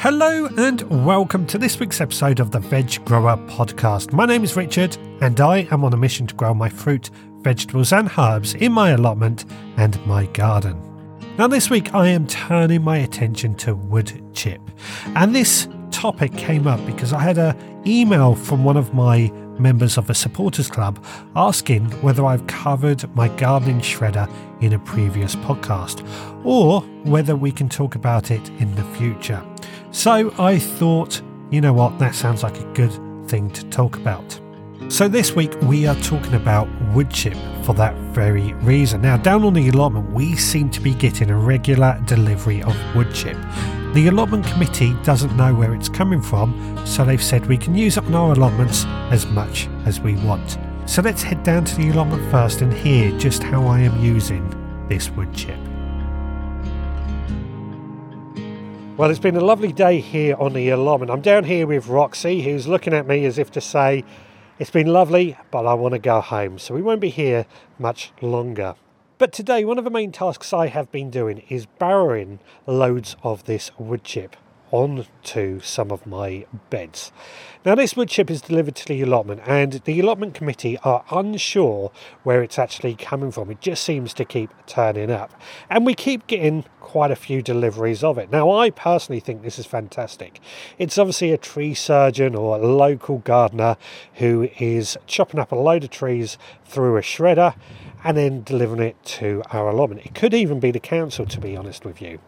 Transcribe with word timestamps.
Hello 0.00 0.46
and 0.56 0.80
welcome 1.04 1.44
to 1.44 1.58
this 1.58 1.78
week's 1.78 2.00
episode 2.00 2.40
of 2.40 2.52
the 2.52 2.58
Veg 2.58 3.04
Grower 3.04 3.36
Podcast. 3.48 4.14
My 4.14 4.24
name 4.24 4.42
is 4.42 4.56
Richard 4.56 4.96
and 5.20 5.38
I 5.38 5.68
am 5.70 5.84
on 5.84 5.92
a 5.92 5.98
mission 5.98 6.26
to 6.26 6.34
grow 6.34 6.54
my 6.54 6.70
fruit, 6.70 7.10
vegetables, 7.42 7.92
and 7.92 8.10
herbs 8.16 8.54
in 8.54 8.72
my 8.72 8.92
allotment 8.92 9.44
and 9.76 10.02
my 10.06 10.24
garden. 10.28 10.80
Now, 11.36 11.48
this 11.48 11.68
week 11.68 11.94
I 11.94 12.08
am 12.08 12.26
turning 12.26 12.82
my 12.82 12.96
attention 12.96 13.54
to 13.56 13.74
wood 13.74 14.22
chip, 14.32 14.62
and 15.16 15.36
this 15.36 15.68
topic 15.90 16.34
came 16.34 16.66
up 16.66 16.84
because 16.86 17.12
I 17.12 17.20
had 17.20 17.36
an 17.36 17.54
email 17.86 18.34
from 18.34 18.64
one 18.64 18.78
of 18.78 18.94
my 18.94 19.30
members 19.58 19.98
of 19.98 20.06
the 20.06 20.14
supporters 20.14 20.70
club 20.70 21.04
asking 21.36 21.90
whether 22.00 22.24
I've 22.24 22.46
covered 22.46 23.14
my 23.14 23.28
gardening 23.36 23.80
shredder 23.80 24.32
in 24.62 24.72
a 24.72 24.78
previous 24.78 25.36
podcast 25.36 26.02
or 26.42 26.80
whether 27.04 27.36
we 27.36 27.52
can 27.52 27.68
talk 27.68 27.96
about 27.96 28.30
it 28.30 28.48
in 28.60 28.74
the 28.76 28.84
future. 28.96 29.44
So 29.92 30.32
I 30.38 30.58
thought, 30.58 31.20
you 31.50 31.60
know 31.60 31.72
what, 31.72 31.98
that 31.98 32.14
sounds 32.14 32.44
like 32.44 32.58
a 32.58 32.72
good 32.74 32.92
thing 33.28 33.50
to 33.50 33.64
talk 33.70 33.96
about. 33.96 34.40
So 34.88 35.08
this 35.08 35.34
week 35.34 35.52
we 35.62 35.86
are 35.86 35.96
talking 35.96 36.34
about 36.34 36.68
wood 36.94 37.10
chip 37.10 37.36
for 37.64 37.74
that 37.74 37.94
very 38.14 38.54
reason. 38.54 39.02
Now, 39.02 39.16
down 39.16 39.44
on 39.44 39.54
the 39.54 39.68
allotment, 39.68 40.12
we 40.12 40.36
seem 40.36 40.70
to 40.70 40.80
be 40.80 40.94
getting 40.94 41.30
a 41.30 41.36
regular 41.36 42.00
delivery 42.06 42.62
of 42.62 42.76
wood 42.94 43.12
chip. 43.12 43.36
The 43.94 44.08
allotment 44.08 44.46
committee 44.46 44.94
doesn't 45.02 45.36
know 45.36 45.54
where 45.54 45.74
it's 45.74 45.88
coming 45.88 46.22
from, 46.22 46.80
so 46.86 47.04
they've 47.04 47.22
said 47.22 47.46
we 47.46 47.58
can 47.58 47.74
use 47.74 47.96
it 47.96 48.04
on 48.04 48.14
our 48.14 48.32
allotments 48.32 48.84
as 49.10 49.26
much 49.26 49.68
as 49.86 50.00
we 50.00 50.14
want. 50.24 50.58
So 50.86 51.02
let's 51.02 51.22
head 51.22 51.42
down 51.42 51.64
to 51.66 51.76
the 51.76 51.90
allotment 51.90 52.28
first 52.30 52.62
and 52.62 52.72
hear 52.72 53.16
just 53.18 53.42
how 53.42 53.66
I 53.66 53.80
am 53.80 54.02
using 54.02 54.48
this 54.88 55.10
wood 55.10 55.34
chip. 55.34 55.59
Well, 59.00 59.08
it's 59.08 59.18
been 59.18 59.34
a 59.34 59.40
lovely 59.40 59.72
day 59.72 59.98
here 60.00 60.36
on 60.38 60.52
the 60.52 60.68
Alum, 60.68 61.00
and 61.00 61.10
I'm 61.10 61.22
down 61.22 61.44
here 61.44 61.66
with 61.66 61.86
Roxy, 61.86 62.42
who's 62.42 62.68
looking 62.68 62.92
at 62.92 63.06
me 63.06 63.24
as 63.24 63.38
if 63.38 63.50
to 63.52 63.60
say, 63.62 64.04
It's 64.58 64.68
been 64.68 64.88
lovely, 64.88 65.38
but 65.50 65.64
I 65.64 65.72
want 65.72 65.92
to 65.92 65.98
go 65.98 66.20
home. 66.20 66.58
So 66.58 66.74
we 66.74 66.82
won't 66.82 67.00
be 67.00 67.08
here 67.08 67.46
much 67.78 68.12
longer. 68.20 68.74
But 69.16 69.32
today, 69.32 69.64
one 69.64 69.78
of 69.78 69.84
the 69.84 69.90
main 69.90 70.12
tasks 70.12 70.52
I 70.52 70.66
have 70.66 70.92
been 70.92 71.08
doing 71.08 71.44
is 71.48 71.64
barrowing 71.64 72.40
loads 72.66 73.16
of 73.22 73.44
this 73.44 73.70
wood 73.78 74.04
chip 74.04 74.36
onto 74.70 75.60
some 75.60 75.90
of 75.90 76.06
my 76.06 76.46
beds. 76.70 77.12
Now, 77.64 77.74
this 77.74 77.94
wood 77.94 78.08
chip 78.08 78.30
is 78.30 78.40
delivered 78.40 78.74
to 78.76 78.86
the 78.86 79.02
allotment, 79.02 79.42
and 79.46 79.74
the 79.84 80.00
allotment 80.00 80.34
committee 80.34 80.78
are 80.78 81.04
unsure 81.10 81.92
where 82.22 82.42
it's 82.42 82.58
actually 82.58 82.94
coming 82.94 83.30
from. 83.30 83.50
It 83.50 83.60
just 83.60 83.84
seems 83.84 84.14
to 84.14 84.24
keep 84.24 84.50
turning 84.66 85.10
up, 85.10 85.38
and 85.68 85.84
we 85.84 85.94
keep 85.94 86.26
getting 86.26 86.64
quite 86.80 87.10
a 87.10 87.16
few 87.16 87.42
deliveries 87.42 88.02
of 88.02 88.16
it. 88.16 88.32
Now, 88.32 88.50
I 88.50 88.70
personally 88.70 89.20
think 89.20 89.42
this 89.42 89.58
is 89.58 89.66
fantastic. 89.66 90.40
It's 90.78 90.98
obviously 90.98 91.32
a 91.32 91.38
tree 91.38 91.74
surgeon 91.74 92.34
or 92.34 92.56
a 92.56 92.66
local 92.66 93.18
gardener 93.18 93.76
who 94.14 94.48
is 94.58 94.96
chopping 95.06 95.38
up 95.38 95.52
a 95.52 95.56
load 95.56 95.84
of 95.84 95.90
trees 95.90 96.38
through 96.64 96.96
a 96.96 97.02
shredder 97.02 97.54
and 98.02 98.16
then 98.16 98.42
delivering 98.42 98.82
it 98.82 98.96
to 99.04 99.42
our 99.52 99.68
allotment. 99.68 100.06
It 100.06 100.14
could 100.14 100.32
even 100.32 100.60
be 100.60 100.70
the 100.70 100.80
council, 100.80 101.26
to 101.26 101.40
be 101.40 101.56
honest 101.56 101.84
with 101.84 102.00
you. 102.00 102.18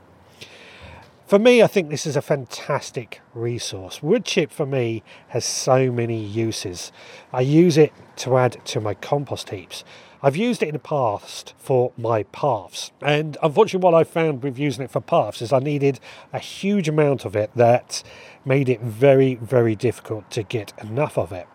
For 1.27 1.39
me, 1.39 1.63
I 1.63 1.67
think 1.67 1.89
this 1.89 2.05
is 2.05 2.17
a 2.17 2.21
fantastic 2.21 3.21
resource. 3.33 4.03
Wood 4.03 4.25
chip 4.25 4.51
for 4.51 4.67
me 4.67 5.03
has 5.29 5.45
so 5.45 5.91
many 5.91 6.23
uses. 6.23 6.93
I 7.33 7.41
use 7.41 7.79
it 7.79 7.93
to 8.17 8.37
add 8.37 8.63
to 8.67 8.81
my 8.81 8.95
compost 8.95 9.49
heaps. 9.49 9.83
I've 10.25 10.37
used 10.37 10.63
it 10.63 10.69
in 10.69 10.75
the 10.75 10.79
past 10.79 11.55
for 11.59 11.93
my 11.97 12.23
paths, 12.25 12.93
and 13.01 13.37
unfortunately, 13.43 13.85
what 13.85 13.95
I 13.95 14.05
found 14.05 14.45
with 14.45 14.57
using 14.57 14.85
it 14.85 14.91
for 14.91 15.01
paths 15.01 15.43
is 15.43 15.53
I 15.53 15.59
needed 15.59 15.99
a 16.33 16.39
huge 16.39 16.89
amount 16.89 17.25
of 17.25 17.35
it 17.35 17.51
that 17.57 18.05
made 18.45 18.69
it 18.69 18.81
very, 18.81 19.35
very 19.35 19.75
difficult 19.75 20.31
to 20.31 20.45
get 20.45 20.73
enough 20.81 21.19
of 21.19 21.33
it. 21.33 21.49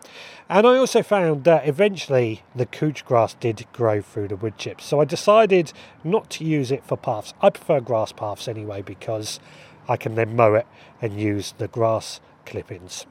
And 0.50 0.66
I 0.66 0.76
also 0.76 1.02
found 1.02 1.44
that 1.44 1.66
eventually 1.66 2.42
the 2.54 2.66
couch 2.66 3.04
grass 3.04 3.34
did 3.34 3.66
grow 3.72 4.02
through 4.02 4.28
the 4.28 4.36
wood 4.36 4.56
chips. 4.56 4.84
So 4.84 5.00
I 5.00 5.04
decided 5.04 5.72
not 6.04 6.30
to 6.30 6.44
use 6.44 6.70
it 6.70 6.84
for 6.84 6.96
paths. 6.96 7.34
I 7.40 7.50
prefer 7.50 7.80
grass 7.80 8.12
paths 8.12 8.48
anyway 8.48 8.80
because 8.80 9.40
I 9.88 9.96
can 9.96 10.14
then 10.14 10.36
mow 10.36 10.54
it 10.54 10.66
and 11.00 11.20
use 11.20 11.54
the 11.58 11.68
grass 11.68 12.20
clippings. 12.44 13.06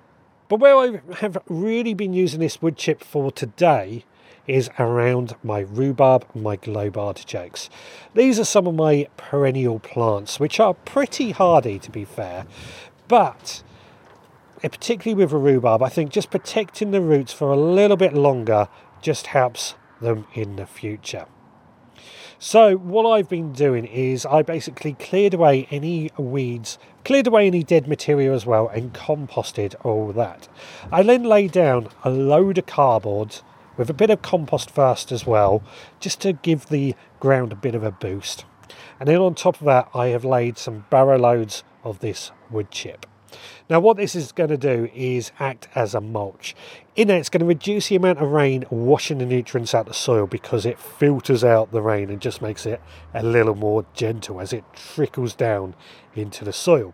But 0.47 0.59
where 0.59 0.77
I 0.77 1.01
have 1.17 1.37
really 1.49 1.93
been 1.93 2.13
using 2.13 2.39
this 2.39 2.61
wood 2.61 2.77
chip 2.77 3.03
for 3.03 3.31
today 3.31 4.05
is 4.47 4.69
around 4.79 5.35
my 5.43 5.59
rhubarb 5.59 6.25
and 6.33 6.41
my 6.41 6.55
globe 6.55 6.97
artichokes. 6.97 7.69
These 8.13 8.39
are 8.39 8.45
some 8.45 8.65
of 8.65 8.75
my 8.75 9.07
perennial 9.17 9.79
plants, 9.79 10.39
which 10.39 10.59
are 10.59 10.73
pretty 10.73 11.31
hardy 11.31 11.79
to 11.79 11.91
be 11.91 12.05
fair, 12.05 12.45
but 13.09 13.61
eh, 14.63 14.69
particularly 14.69 15.21
with 15.21 15.33
a 15.33 15.37
rhubarb, 15.37 15.83
I 15.83 15.89
think 15.89 16.11
just 16.11 16.31
protecting 16.31 16.91
the 16.91 17.01
roots 17.01 17.33
for 17.33 17.51
a 17.51 17.57
little 17.57 17.97
bit 17.97 18.13
longer 18.13 18.69
just 19.01 19.27
helps 19.27 19.75
them 19.99 20.25
in 20.33 20.55
the 20.55 20.65
future. 20.65 21.25
So 22.39 22.75
what 22.75 23.09
I've 23.09 23.27
been 23.27 23.51
doing 23.51 23.85
is 23.85 24.23
I 24.23 24.43
basically 24.43 24.93
cleared 24.93 25.33
away 25.33 25.67
any 25.71 26.11
weeds, 26.19 26.77
cleared 27.03 27.25
away 27.25 27.47
any 27.47 27.63
dead 27.63 27.87
material 27.87 28.35
as 28.35 28.45
well, 28.45 28.67
and 28.67 28.93
composted 28.93 29.73
all 29.83 30.11
that. 30.13 30.47
I 30.91 31.01
then 31.01 31.23
laid 31.23 31.51
down 31.51 31.89
a 32.03 32.11
load 32.11 32.59
of 32.59 32.67
cardboard 32.67 33.39
with 33.75 33.89
a 33.89 33.93
bit 33.93 34.11
of 34.11 34.21
compost 34.21 34.69
first 34.69 35.11
as 35.11 35.25
well, 35.25 35.63
just 35.99 36.21
to 36.21 36.33
give 36.33 36.67
the 36.67 36.93
ground 37.19 37.53
a 37.53 37.55
bit 37.55 37.73
of 37.73 37.83
a 37.83 37.91
boost. 37.91 38.45
And 38.99 39.09
then 39.09 39.17
on 39.17 39.33
top 39.33 39.59
of 39.59 39.65
that, 39.65 39.89
I 39.95 40.07
have 40.07 40.23
laid 40.23 40.59
some 40.59 40.85
barrow 40.91 41.17
loads 41.17 41.63
of 41.83 41.99
this 41.99 42.29
wood 42.51 42.69
chip. 42.69 43.07
Now, 43.69 43.79
what 43.79 43.97
this 43.97 44.15
is 44.15 44.31
going 44.31 44.49
to 44.49 44.57
do 44.57 44.89
is 44.93 45.31
act 45.39 45.67
as 45.75 45.93
a 45.93 46.01
mulch. 46.01 46.55
In 46.95 47.07
there, 47.07 47.19
it's 47.19 47.29
going 47.29 47.41
to 47.41 47.45
reduce 47.45 47.89
the 47.89 47.95
amount 47.95 48.19
of 48.19 48.31
rain 48.31 48.65
washing 48.69 49.19
the 49.19 49.25
nutrients 49.25 49.75
out 49.75 49.81
of 49.81 49.87
the 49.87 49.93
soil 49.93 50.27
because 50.27 50.65
it 50.65 50.79
filters 50.79 51.43
out 51.43 51.71
the 51.71 51.81
rain 51.81 52.09
and 52.09 52.21
just 52.21 52.41
makes 52.41 52.65
it 52.65 52.81
a 53.13 53.23
little 53.23 53.55
more 53.55 53.85
gentle 53.93 54.41
as 54.41 54.53
it 54.53 54.63
trickles 54.73 55.35
down 55.35 55.75
into 56.15 56.43
the 56.43 56.53
soil. 56.53 56.93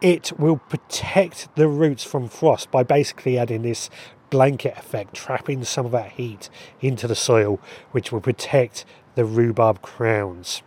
It 0.00 0.32
will 0.38 0.56
protect 0.56 1.54
the 1.56 1.68
roots 1.68 2.04
from 2.04 2.28
frost 2.28 2.70
by 2.70 2.82
basically 2.82 3.38
adding 3.38 3.62
this 3.62 3.90
blanket 4.30 4.78
effect, 4.78 5.14
trapping 5.14 5.64
some 5.64 5.86
of 5.86 5.92
that 5.92 6.12
heat 6.12 6.48
into 6.80 7.06
the 7.06 7.14
soil, 7.14 7.60
which 7.90 8.10
will 8.10 8.20
protect 8.20 8.84
the 9.14 9.24
rhubarb 9.24 9.82
crowns. 9.82 10.62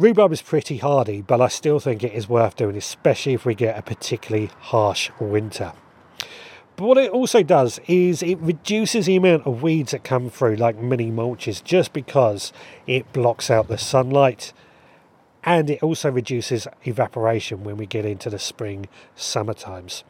Rhubarb 0.00 0.32
is 0.32 0.40
pretty 0.40 0.78
hardy, 0.78 1.20
but 1.20 1.42
I 1.42 1.48
still 1.48 1.78
think 1.78 2.02
it 2.02 2.14
is 2.14 2.26
worth 2.26 2.56
doing, 2.56 2.74
especially 2.74 3.34
if 3.34 3.44
we 3.44 3.54
get 3.54 3.78
a 3.78 3.82
particularly 3.82 4.48
harsh 4.58 5.10
winter. 5.20 5.74
But 6.76 6.86
what 6.86 6.96
it 6.96 7.10
also 7.10 7.42
does 7.42 7.78
is 7.86 8.22
it 8.22 8.38
reduces 8.38 9.04
the 9.04 9.16
amount 9.16 9.46
of 9.46 9.62
weeds 9.62 9.90
that 9.90 10.02
come 10.02 10.30
through, 10.30 10.56
like 10.56 10.78
mini 10.78 11.10
mulches, 11.10 11.62
just 11.62 11.92
because 11.92 12.50
it 12.86 13.12
blocks 13.12 13.50
out 13.50 13.68
the 13.68 13.76
sunlight 13.76 14.54
and 15.44 15.68
it 15.68 15.82
also 15.82 16.10
reduces 16.10 16.66
evaporation 16.84 17.62
when 17.62 17.76
we 17.76 17.84
get 17.84 18.06
into 18.06 18.30
the 18.30 18.38
spring 18.38 18.88
summer 19.14 19.52
times. 19.52 20.02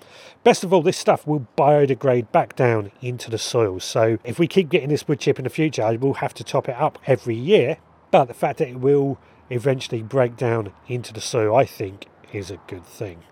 Best 0.45 0.63
of 0.63 0.73
all, 0.73 0.83
this 0.83 0.99
stuff 0.99 1.27
will 1.27 1.49
biodegrade 1.59 2.31
back 2.31 2.55
down 2.55 2.93
into 3.03 3.29
the 3.29 3.39
soil. 3.39 3.81
So 3.81 4.19
if 4.23 4.39
we 4.39 4.47
keep 4.47 4.69
getting 4.69 4.91
this 4.91 5.09
wood 5.09 5.19
chip 5.19 5.41
in 5.41 5.45
the 5.45 5.51
future, 5.51 5.83
I 5.83 5.97
will 5.97 6.15
have 6.15 6.35
to 6.35 6.45
top 6.45 6.69
it 6.69 6.77
up 6.77 6.97
every 7.09 7.35
year. 7.35 7.79
But 8.13 8.27
the 8.27 8.35
fact 8.35 8.59
that 8.59 8.69
it 8.69 8.81
will 8.81 9.19
eventually 9.51 10.03
break 10.03 10.37
down 10.37 10.73
into 10.89 11.13
the 11.13 11.21
soil, 11.21 11.55
I 11.55 11.67
think 11.67 12.07
is 12.33 12.51
a 12.51 12.59
good 12.67 12.87
thing. 12.87 13.25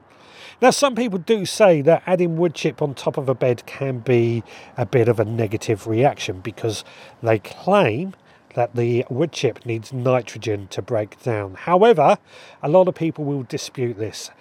Now, 0.60 0.70
some 0.70 0.96
people 0.96 1.20
do 1.20 1.46
say 1.46 1.82
that 1.82 2.02
adding 2.04 2.36
wood 2.36 2.54
chip 2.54 2.82
on 2.82 2.94
top 2.94 3.16
of 3.16 3.28
a 3.28 3.34
bed 3.34 3.64
can 3.64 4.00
be 4.00 4.42
a 4.76 4.84
bit 4.84 5.08
of 5.08 5.20
a 5.20 5.24
negative 5.24 5.86
reaction 5.86 6.40
because 6.40 6.84
they 7.22 7.38
claim 7.38 8.14
that 8.54 8.74
the 8.74 9.04
wood 9.08 9.30
chip 9.30 9.64
needs 9.64 9.92
nitrogen 9.92 10.66
to 10.68 10.82
break 10.82 11.22
down. 11.22 11.54
However, 11.54 12.18
a 12.60 12.68
lot 12.68 12.88
of 12.88 12.96
people 12.96 13.24
will 13.24 13.44
dispute 13.44 13.98
this. 13.98 14.32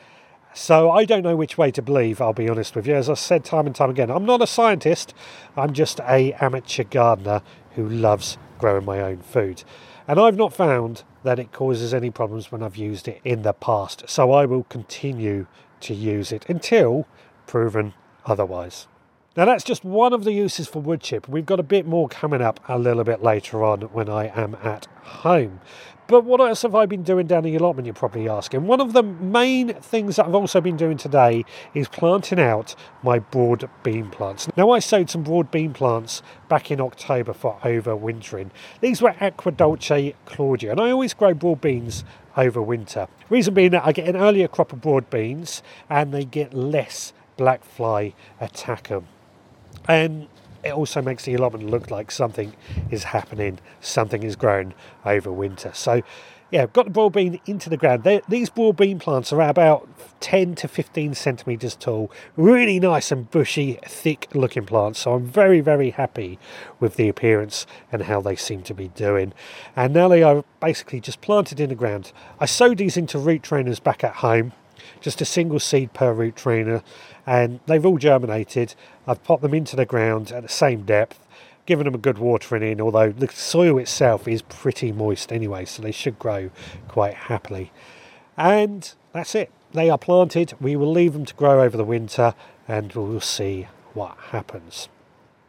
So 0.55 0.89
I 0.89 1.05
don't 1.05 1.21
know 1.21 1.35
which 1.35 1.55
way 1.55 1.69
to 1.69 1.83
believe, 1.83 2.19
I'll 2.19 2.33
be 2.33 2.49
honest 2.49 2.75
with 2.75 2.87
you. 2.87 2.95
As 2.95 3.11
I 3.11 3.13
said 3.13 3.45
time 3.45 3.67
and 3.67 3.75
time 3.75 3.91
again, 3.91 4.09
I'm 4.09 4.25
not 4.25 4.41
a 4.41 4.47
scientist, 4.47 5.13
I'm 5.55 5.71
just 5.71 5.99
a 5.99 6.33
amateur 6.41 6.83
gardener 6.83 7.43
who 7.75 7.87
loves 7.87 8.39
growing 8.57 8.85
my 8.85 9.01
own 9.01 9.17
food. 9.19 9.63
And 10.07 10.19
I've 10.19 10.37
not 10.37 10.53
found 10.53 11.03
that 11.23 11.37
it 11.37 11.51
causes 11.51 11.93
any 11.93 12.09
problems 12.09 12.49
when 12.49 12.63
I've 12.63 12.77
used 12.77 13.09
it 13.09 13.19
in 13.25 13.41
the 13.41 13.51
past. 13.51 14.05
So 14.07 14.31
I 14.31 14.45
will 14.45 14.63
continue 14.63 15.47
to 15.81 15.93
use 15.93 16.31
it 16.31 16.49
until 16.49 17.05
proven 17.45 17.93
otherwise. 18.25 18.87
Now 19.37 19.45
that's 19.45 19.63
just 19.63 19.85
one 19.85 20.13
of 20.13 20.23
the 20.23 20.31
uses 20.31 20.67
for 20.67 20.81
wood 20.81 20.99
chip. 20.99 21.29
We've 21.29 21.45
got 21.45 21.59
a 21.59 21.63
bit 21.63 21.85
more 21.85 22.09
coming 22.09 22.41
up 22.41 22.59
a 22.67 22.79
little 22.79 23.03
bit 23.03 23.21
later 23.21 23.63
on 23.63 23.81
when 23.81 24.09
I 24.09 24.29
am 24.35 24.55
at 24.63 24.87
home. 25.03 25.61
But 26.07 26.25
what 26.25 26.41
else 26.41 26.63
have 26.63 26.73
I 26.73 26.87
been 26.87 27.03
doing 27.03 27.27
down 27.27 27.45
in 27.45 27.51
the 27.51 27.57
allotment, 27.57 27.85
you're 27.85 27.93
probably 27.93 28.27
asking? 28.27 28.65
One 28.65 28.81
of 28.81 28.93
the 28.93 29.03
main 29.03 29.75
things 29.75 30.15
that 30.15 30.25
I've 30.25 30.33
also 30.33 30.59
been 30.59 30.75
doing 30.75 30.97
today 30.97 31.45
is 31.75 31.87
planting 31.87 32.39
out 32.39 32.73
my 33.03 33.19
broad 33.19 33.69
bean 33.83 34.09
plants. 34.09 34.47
Now, 34.57 34.71
I 34.71 34.79
sowed 34.79 35.11
some 35.11 35.21
broad 35.21 35.51
bean 35.51 35.71
plants 35.71 36.23
back 36.49 36.71
in 36.71 36.81
October 36.81 37.33
for 37.33 37.59
overwintering. 37.59 38.49
These 38.81 39.03
were 39.03 39.11
Aquadulce 39.11 40.15
Claudia, 40.25 40.71
and 40.71 40.81
I 40.81 40.89
always 40.89 41.13
grow 41.13 41.35
broad 41.35 41.61
beans 41.61 42.03
over 42.35 42.59
winter. 42.59 43.07
Reason 43.29 43.53
being 43.53 43.69
that 43.69 43.85
I 43.85 43.91
get 43.91 44.07
an 44.07 44.15
earlier 44.15 44.47
crop 44.47 44.73
of 44.73 44.81
broad 44.81 45.11
beans 45.11 45.61
and 45.91 46.11
they 46.11 46.25
get 46.25 46.55
less 46.55 47.13
black 47.35 47.63
fly 47.63 48.15
attack 48.39 48.87
them. 48.87 49.07
And 49.87 50.27
it 50.63 50.73
also 50.73 51.01
makes 51.01 51.25
the 51.25 51.33
allotment 51.33 51.69
look 51.69 51.89
like 51.91 52.11
something 52.11 52.53
is 52.91 53.05
happening, 53.05 53.59
something 53.79 54.23
is 54.23 54.35
grown 54.35 54.73
over 55.05 55.31
winter. 55.31 55.71
So, 55.73 56.01
yeah, 56.49 56.63
I've 56.63 56.73
got 56.73 56.85
the 56.85 56.91
broad 56.91 57.13
bean 57.13 57.39
into 57.45 57.69
the 57.69 57.75
ground. 57.75 58.03
They're, 58.03 58.21
these 58.29 58.49
broad 58.49 58.77
bean 58.77 58.99
plants 58.99 59.33
are 59.33 59.41
about 59.41 59.87
10 60.21 60.55
to 60.55 60.67
15 60.67 61.13
centimetres 61.13 61.75
tall, 61.75 62.09
really 62.37 62.79
nice 62.79 63.11
and 63.11 63.29
bushy, 63.29 63.79
thick 63.85 64.29
looking 64.33 64.65
plants. 64.65 64.99
So 64.99 65.13
I'm 65.13 65.25
very, 65.25 65.59
very 65.59 65.89
happy 65.89 66.39
with 66.79 66.95
the 66.95 67.09
appearance 67.09 67.65
and 67.91 68.03
how 68.03 68.21
they 68.21 68.35
seem 68.35 68.61
to 68.63 68.73
be 68.73 68.87
doing. 68.89 69.33
And 69.75 69.93
now 69.93 70.07
they 70.07 70.23
are 70.23 70.45
basically 70.61 71.01
just 71.01 71.19
planted 71.21 71.59
in 71.59 71.69
the 71.69 71.75
ground. 71.75 72.13
I 72.39 72.45
sowed 72.45 72.77
these 72.77 72.97
into 72.97 73.19
root 73.19 73.43
trainers 73.43 73.79
back 73.79 74.03
at 74.03 74.15
home 74.15 74.53
just 75.01 75.21
a 75.21 75.25
single 75.25 75.59
seed 75.59 75.93
per 75.93 76.13
root 76.13 76.35
trainer, 76.35 76.83
and 77.25 77.59
they've 77.65 77.85
all 77.85 77.97
germinated. 77.97 78.75
I've 79.05 79.23
popped 79.23 79.41
them 79.41 79.53
into 79.53 79.75
the 79.75 79.85
ground 79.85 80.31
at 80.31 80.43
the 80.43 80.49
same 80.49 80.83
depth, 80.83 81.19
given 81.65 81.85
them 81.85 81.95
a 81.95 81.99
good 81.99 82.17
watering 82.17 82.63
in, 82.63 82.81
although 82.81 83.11
the 83.11 83.27
soil 83.27 83.77
itself 83.77 84.27
is 84.27 84.41
pretty 84.41 84.91
moist 84.91 85.31
anyway, 85.31 85.65
so 85.65 85.81
they 85.81 85.91
should 85.91 86.17
grow 86.17 86.49
quite 86.87 87.13
happily. 87.13 87.71
And 88.37 88.93
that's 89.13 89.35
it. 89.35 89.51
They 89.73 89.89
are 89.89 89.97
planted. 89.97 90.53
We 90.61 90.75
will 90.75 90.91
leave 90.91 91.13
them 91.13 91.25
to 91.25 91.33
grow 91.33 91.61
over 91.61 91.75
the 91.75 91.83
winter, 91.83 92.33
and 92.67 92.93
we'll 92.93 93.19
see 93.19 93.67
what 93.93 94.17
happens. 94.31 94.89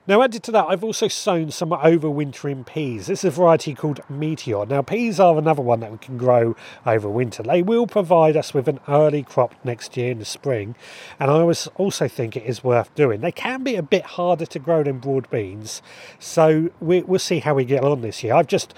Now, 0.09 0.23
added 0.23 0.43
to 0.45 0.53
that, 0.53 0.65
I've 0.71 0.83
also 0.83 1.07
sown 1.07 1.51
some 1.51 1.69
overwintering 1.69 2.65
peas. 2.65 3.09
This 3.09 3.19
is 3.19 3.25
a 3.27 3.31
variety 3.31 3.75
called 3.75 4.01
Meteor. 4.09 4.65
Now, 4.65 4.81
peas 4.81 5.21
are 5.21 5.37
another 5.37 5.61
one 5.61 5.81
that 5.81 5.93
we 5.93 5.99
can 5.99 6.17
grow 6.17 6.57
over 6.87 7.11
winter. 7.11 7.43
They 7.43 7.61
will 7.61 7.87
provide 7.87 8.35
us 8.35 8.55
with 8.55 8.69
an 8.69 8.81
early 8.89 9.23
crop 9.23 9.55
next 9.65 9.99
year 9.99 10.13
in 10.13 10.19
the 10.19 10.25
spring, 10.25 10.77
and 11.21 11.31
I 11.31 11.43
also 11.75 12.09
think 12.09 12.39
it 12.39 12.45
is 12.45 12.65
worth 12.65 12.95
doing. 12.95 13.21
They 13.21 13.33
can 13.33 13.63
be 13.63 13.77
a 13.77 13.83
bit 13.83 14.03
harder 14.03 14.47
to 14.47 14.59
grow 14.59 14.83
than 14.83 14.99
broad 14.99 15.29
beans, 15.29 15.83
so 16.19 16.71
we, 16.81 17.03
will 17.03 17.19
see 17.19 17.41
how 17.41 17.53
we 17.53 17.67
get 17.67 17.85
on 17.85 18.01
this 18.01 18.25
year. 18.25 18.33
I've 18.33 18.47
just 18.47 18.73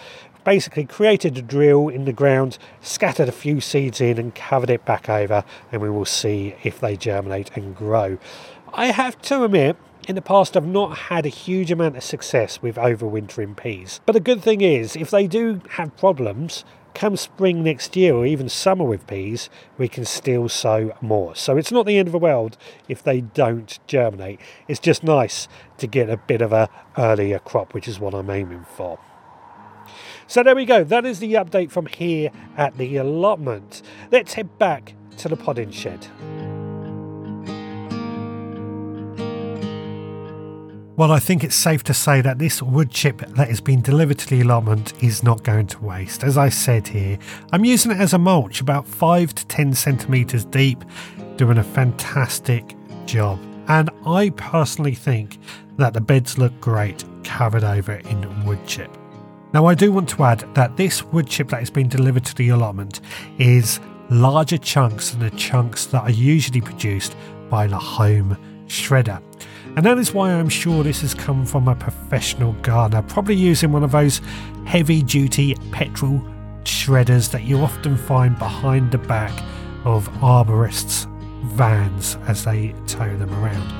basically 0.45 0.85
created 0.85 1.39
a 1.39 1.43
drill 1.43 1.87
in 1.87 2.07
the 2.07 2.13
ground, 2.13 2.59
scattered 2.81 3.29
a 3.29 3.33
few 3.33 3.61
seeds 3.61 4.01
in, 4.01 4.19
and 4.19 4.35
covered 4.35 4.71
it 4.71 4.85
back 4.85 5.09
over, 5.09 5.45
and 5.71 5.81
we 5.81 5.91
will 5.91 6.05
see 6.05 6.57
if 6.65 6.81
they 6.81 6.97
germinate 6.97 7.57
and 7.57 7.77
grow. 7.77 8.19
I 8.75 8.87
have 8.87 9.23
to 9.23 9.45
admit, 9.45 9.77
in 10.09 10.15
the 10.15 10.23
past 10.23 10.57
I've 10.57 10.67
not 10.67 10.97
had 10.97 11.27
a 11.27 11.31
huge 11.31 11.71
amount 11.71 11.97
of 11.97 12.03
success 12.03 12.63
with 12.63 12.77
overwintering 12.77 13.57
peas. 13.57 14.01
But 14.07 14.13
the 14.13 14.21
good 14.21 14.43
thing 14.43 14.61
is, 14.61 14.97
if 14.97 15.11
they 15.11 15.27
do 15.27 15.61
have 15.71 15.97
problems, 15.97 16.65
come 16.95 17.17
spring 17.17 17.63
next 17.63 17.97
year 17.97 18.15
or 18.15 18.27
even 18.27 18.49
summer 18.49 18.85
with 18.85 19.07
peas, 19.07 19.49
we 19.79 19.89
can 19.89 20.05
still 20.05 20.49
sow 20.49 20.93
more. 21.01 21.35
So 21.35 21.57
it's 21.57 21.73
not 21.73 21.87
the 21.87 21.99
end 21.99 22.09
of 22.09 22.13
the 22.13 22.19
world 22.19 22.57
if 22.89 23.03
they 23.03 23.21
don't 23.21 23.79
germinate. 23.87 24.41
It's 24.69 24.81
just 24.81 25.05
nice 25.05 25.49
to 25.79 25.87
get 25.87 26.11
a 26.11 26.17
bit 26.17 26.43
of 26.43 26.53
a 26.53 26.69
earlier 26.99 27.39
crop, 27.39 27.75
which 27.75 27.89
is 27.89 28.01
what 28.01 28.15
I'm 28.15 28.31
aiming 28.31 28.65
for. 28.65 28.99
So 30.27 30.43
there 30.43 30.55
we 30.55 30.65
go. 30.65 30.85
That 30.85 31.05
is 31.05 31.19
the 31.19 31.35
update 31.35 31.71
from 31.71 31.87
here 31.87 32.31
at 32.57 32.79
the 32.79 32.97
allotment. 32.97 33.83
Let's 34.13 34.35
head 34.35 34.59
back 34.59 34.95
to 35.19 35.29
the 35.29 35.37
podding 35.37 35.71
shed. 35.71 36.07
Well, 40.97 41.13
I 41.13 41.19
think 41.19 41.45
it's 41.45 41.57
safe 41.57 41.83
to 41.85 41.95
say 41.95 42.21
that 42.21 42.39
this 42.39 42.61
wood 42.63 42.91
chip 42.91 43.19
that 43.19 43.49
has 43.49 43.61
been 43.61 43.81
delivered 43.81 44.19
to 44.19 44.29
the 44.29 44.43
allotment 44.43 44.93
is 45.03 45.23
not 45.23 45.43
going 45.45 45.67
to 45.69 45.83
waste. 45.83 46.23
As 46.25 46.37
I 46.37 46.51
said 46.51 46.89
here, 46.89 47.19
I'm 47.53 47.65
using 47.65 47.93
it 47.93 47.99
as 47.99 48.13
a 48.13 48.19
mulch 48.19 48.61
about 48.61 48.87
5 48.87 49.35
to 49.35 49.47
10 49.47 49.73
centimetres 49.75 50.45
deep, 50.45 50.85
doing 51.37 51.57
a 51.57 51.65
fantastic 51.65 52.75
job. 53.07 53.39
And 53.69 53.89
I 54.05 54.31
personally 54.31 54.95
think 54.95 55.39
that 55.79 55.95
the 55.95 56.01
beds 56.01 56.37
look 56.37 56.61
great 56.61 57.05
covered 57.25 57.65
over 57.65 57.95
in 57.95 58.45
wood 58.45 58.67
chip. 58.67 58.95
Now, 59.55 59.67
I 59.67 59.75
do 59.75 59.93
want 59.93 60.09
to 60.11 60.25
add 60.25 60.45
that 60.55 60.77
this 60.77 61.03
wood 61.05 61.29
chip 61.29 61.49
that 61.49 61.61
has 61.61 61.71
been 61.71 61.89
delivered 61.89 62.25
to 62.27 62.35
the 62.35 62.51
allotment 62.51 63.01
is 63.39 63.81
larger 64.11 64.59
chunks 64.59 65.11
than 65.11 65.21
the 65.21 65.31
chunks 65.31 65.87
that 65.87 66.03
are 66.03 66.11
usually 66.11 66.61
produced 66.61 67.17
by 67.49 67.67
the 67.67 67.79
home 67.79 68.37
shredder. 68.67 69.23
And 69.77 69.87
that 69.87 69.99
is 69.99 70.13
why 70.13 70.33
I'm 70.33 70.49
sure 70.49 70.83
this 70.83 71.01
has 71.03 71.15
come 71.15 71.47
from 71.47 71.69
a 71.69 71.75
professional 71.75 72.53
gardener, 72.55 73.03
probably 73.03 73.37
using 73.37 73.73
one 73.73 73.85
of 73.85 73.93
those 73.93 74.21
heavy 74.67 75.03
duty 75.03 75.55
petrol 75.71 76.21
shredders 76.65 77.31
that 77.31 77.45
you 77.45 77.59
often 77.59 77.97
find 77.97 78.39
behind 78.39 78.91
the 78.91 78.99
back 78.99 79.33
of 79.85 80.09
arborists' 80.15 81.07
vans 81.53 82.17
as 82.27 82.45
they 82.45 82.75
tow 82.87 83.17
them 83.17 83.33
around. 83.43 83.73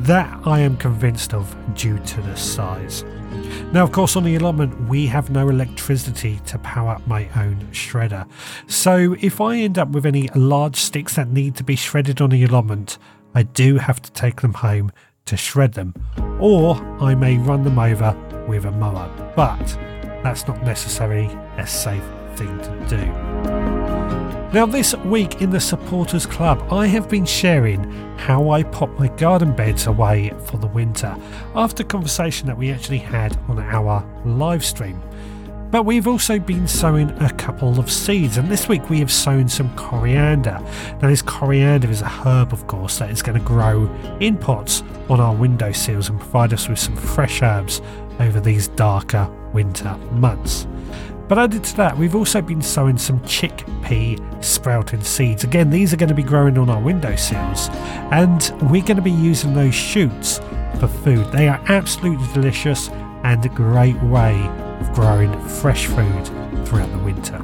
That 0.00 0.40
I 0.46 0.60
am 0.60 0.76
convinced 0.76 1.34
of 1.34 1.56
due 1.74 1.98
to 1.98 2.20
the 2.22 2.36
size. 2.36 3.04
Now, 3.72 3.82
of 3.82 3.92
course, 3.92 4.16
on 4.16 4.24
the 4.24 4.36
allotment, 4.36 4.88
we 4.88 5.06
have 5.08 5.30
no 5.30 5.48
electricity 5.48 6.40
to 6.46 6.58
power 6.60 6.90
up 6.90 7.06
my 7.06 7.28
own 7.36 7.68
shredder. 7.72 8.26
So, 8.68 9.16
if 9.20 9.40
I 9.40 9.56
end 9.56 9.78
up 9.78 9.90
with 9.90 10.06
any 10.06 10.28
large 10.28 10.76
sticks 10.76 11.16
that 11.16 11.28
need 11.28 11.56
to 11.56 11.64
be 11.64 11.76
shredded 11.76 12.20
on 12.20 12.30
the 12.30 12.44
allotment, 12.44 12.98
I 13.34 13.42
do 13.42 13.76
have 13.76 14.00
to 14.02 14.12
take 14.12 14.40
them 14.40 14.54
home 14.54 14.92
to 15.28 15.36
shred 15.36 15.72
them, 15.72 15.94
or 16.40 16.76
I 17.00 17.14
may 17.14 17.38
run 17.38 17.62
them 17.62 17.78
over 17.78 18.16
with 18.48 18.64
a 18.64 18.70
mower, 18.70 19.08
but 19.36 19.58
that's 20.22 20.46
not 20.48 20.62
necessarily 20.62 21.26
a 21.56 21.66
safe 21.66 22.04
thing 22.34 22.58
to 22.60 22.86
do. 22.88 23.04
Now, 24.50 24.64
this 24.64 24.94
week 24.96 25.42
in 25.42 25.50
the 25.50 25.60
Supporters 25.60 26.24
Club, 26.24 26.72
I 26.72 26.86
have 26.86 27.10
been 27.10 27.26
sharing 27.26 27.84
how 28.16 28.50
I 28.50 28.62
pop 28.62 28.88
my 28.98 29.08
garden 29.08 29.54
beds 29.54 29.86
away 29.86 30.32
for 30.46 30.56
the 30.56 30.66
winter 30.66 31.14
after 31.54 31.82
a 31.82 31.86
conversation 31.86 32.46
that 32.46 32.56
we 32.56 32.70
actually 32.70 32.98
had 32.98 33.36
on 33.48 33.58
our 33.58 34.02
live 34.24 34.64
stream. 34.64 35.02
But 35.70 35.84
we've 35.84 36.08
also 36.08 36.38
been 36.38 36.66
sowing 36.66 37.10
a 37.22 37.30
couple 37.30 37.78
of 37.78 37.90
seeds, 37.92 38.38
and 38.38 38.48
this 38.48 38.68
week 38.68 38.88
we 38.88 39.00
have 39.00 39.12
sown 39.12 39.48
some 39.48 39.74
coriander. 39.76 40.58
Now, 41.02 41.08
this 41.08 41.20
coriander 41.20 41.90
is 41.90 42.00
a 42.00 42.08
herb, 42.08 42.54
of 42.54 42.66
course, 42.66 42.98
that 42.98 43.10
is 43.10 43.20
going 43.20 43.38
to 43.38 43.44
grow 43.44 43.84
in 44.18 44.38
pots 44.38 44.82
on 45.10 45.20
our 45.20 45.34
windowsills 45.34 46.08
and 46.08 46.18
provide 46.18 46.54
us 46.54 46.68
with 46.70 46.78
some 46.78 46.96
fresh 46.96 47.42
herbs 47.42 47.82
over 48.18 48.40
these 48.40 48.68
darker 48.68 49.30
winter 49.52 49.94
months. 50.12 50.66
But 51.28 51.38
added 51.38 51.64
to 51.64 51.76
that, 51.76 51.98
we've 51.98 52.14
also 52.14 52.40
been 52.40 52.62
sowing 52.62 52.96
some 52.96 53.20
chickpea 53.20 54.42
sprouting 54.42 55.02
seeds. 55.02 55.44
Again, 55.44 55.68
these 55.68 55.92
are 55.92 55.98
going 55.98 56.08
to 56.08 56.14
be 56.14 56.22
growing 56.22 56.56
on 56.56 56.70
our 56.70 56.80
windowsills, 56.80 57.68
and 58.10 58.54
we're 58.70 58.82
going 58.82 58.96
to 58.96 59.02
be 59.02 59.10
using 59.10 59.52
those 59.52 59.74
shoots 59.74 60.38
for 60.80 60.88
food. 60.88 61.30
They 61.30 61.46
are 61.46 61.62
absolutely 61.68 62.26
delicious 62.32 62.88
and 63.22 63.44
a 63.44 63.50
great 63.50 64.02
way 64.04 64.50
of 64.80 64.92
growing 64.94 65.38
fresh 65.48 65.86
food 65.86 66.26
throughout 66.66 66.90
the 66.92 66.98
winter. 66.98 67.38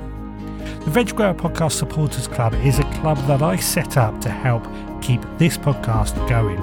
The 0.85 0.91
Veg 0.91 1.15
Grower 1.17 1.35
Podcast 1.35 1.73
Supporters 1.73 2.29
Club 2.29 2.55
is 2.55 2.79
a 2.79 2.85
club 2.95 3.17
that 3.27 3.43
I 3.43 3.57
set 3.57 3.97
up 3.97 4.21
to 4.21 4.31
help 4.31 4.63
keep 5.01 5.23
this 5.39 5.57
podcast 5.57 6.15
going. 6.29 6.59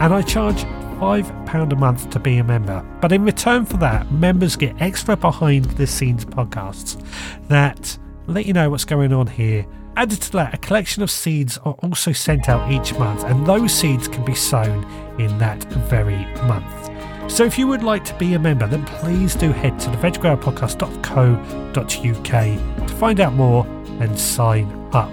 And 0.00 0.12
I 0.12 0.22
charge 0.22 0.64
£5 0.98 1.72
a 1.72 1.76
month 1.76 2.10
to 2.10 2.18
be 2.18 2.38
a 2.38 2.44
member. 2.44 2.84
But 3.00 3.12
in 3.12 3.22
return 3.24 3.66
for 3.66 3.76
that, 3.78 4.10
members 4.10 4.56
get 4.56 4.80
extra 4.80 5.16
behind 5.16 5.66
the 5.66 5.86
scenes 5.86 6.24
podcasts 6.24 7.00
that 7.48 7.98
let 8.26 8.46
you 8.46 8.52
know 8.52 8.70
what's 8.70 8.84
going 8.84 9.12
on 9.12 9.26
here. 9.26 9.66
Added 9.96 10.20
to 10.22 10.32
that, 10.32 10.54
a 10.54 10.58
collection 10.58 11.02
of 11.02 11.10
seeds 11.10 11.56
are 11.58 11.74
also 11.82 12.12
sent 12.12 12.48
out 12.48 12.70
each 12.70 12.98
month, 12.98 13.24
and 13.24 13.46
those 13.46 13.72
seeds 13.72 14.08
can 14.08 14.24
be 14.24 14.34
sown 14.34 14.84
in 15.18 15.38
that 15.38 15.62
very 15.88 16.26
month. 16.46 16.90
So 17.28 17.44
if 17.44 17.58
you 17.58 17.66
would 17.66 17.82
like 17.82 18.04
to 18.04 18.14
be 18.14 18.34
a 18.34 18.38
member, 18.38 18.66
then 18.66 18.86
please 18.86 19.34
do 19.34 19.52
head 19.52 19.78
to 19.80 19.90
the 19.90 19.96
veggrowerpodcast.co.uk 19.98 22.88
to 22.88 22.94
find 22.94 23.20
out 23.20 23.34
more 23.34 23.66
and 24.00 24.18
sign 24.18 24.88
up. 24.92 25.10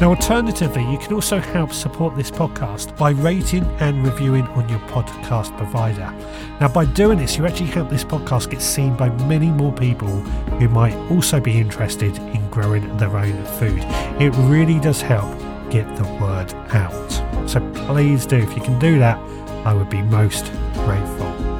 Now, 0.00 0.10
alternatively, 0.10 0.88
you 0.90 0.98
can 0.98 1.12
also 1.12 1.38
help 1.38 1.72
support 1.72 2.16
this 2.16 2.30
podcast 2.30 2.96
by 2.96 3.10
rating 3.10 3.64
and 3.80 4.04
reviewing 4.04 4.46
on 4.48 4.68
your 4.68 4.78
podcast 4.80 5.56
provider. 5.56 6.12
Now, 6.60 6.68
by 6.68 6.84
doing 6.84 7.18
this, 7.18 7.36
you 7.36 7.46
actually 7.46 7.70
help 7.70 7.90
this 7.90 8.04
podcast 8.04 8.50
get 8.50 8.60
seen 8.60 8.96
by 8.96 9.08
many 9.26 9.50
more 9.50 9.72
people 9.72 10.20
who 10.58 10.68
might 10.68 10.94
also 11.10 11.40
be 11.40 11.58
interested 11.58 12.16
in 12.16 12.48
growing 12.50 12.96
their 12.96 13.16
own 13.16 13.44
food. 13.58 13.82
It 14.20 14.30
really 14.48 14.80
does 14.80 15.00
help 15.00 15.38
get 15.70 15.86
the 15.96 16.04
word 16.20 16.52
out. 16.74 17.48
So 17.48 17.60
please 17.86 18.26
do, 18.26 18.36
if 18.36 18.56
you 18.56 18.62
can 18.62 18.78
do 18.78 18.98
that, 18.98 19.18
I 19.64 19.74
would 19.74 19.90
be 19.90 20.02
most 20.02 20.52
grateful. 20.74 21.13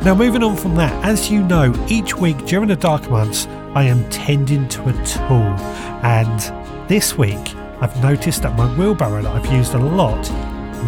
Now, 0.04 0.14
moving 0.14 0.42
on 0.42 0.54
from 0.54 0.74
that, 0.74 0.92
as 1.02 1.30
you 1.30 1.42
know, 1.42 1.72
each 1.88 2.14
week 2.14 2.36
during 2.44 2.68
the 2.68 2.76
dark 2.76 3.10
months, 3.10 3.46
I 3.74 3.84
am 3.84 4.06
tending 4.10 4.68
to 4.68 4.82
a 4.82 4.92
tool, 5.06 5.56
and 6.04 6.88
this 6.90 7.16
week 7.16 7.56
I've 7.80 8.02
noticed 8.02 8.42
that 8.42 8.54
my 8.54 8.66
wheelbarrow 8.76 9.22
that 9.22 9.34
I've 9.34 9.50
used 9.50 9.72
a 9.72 9.78
lot 9.78 10.30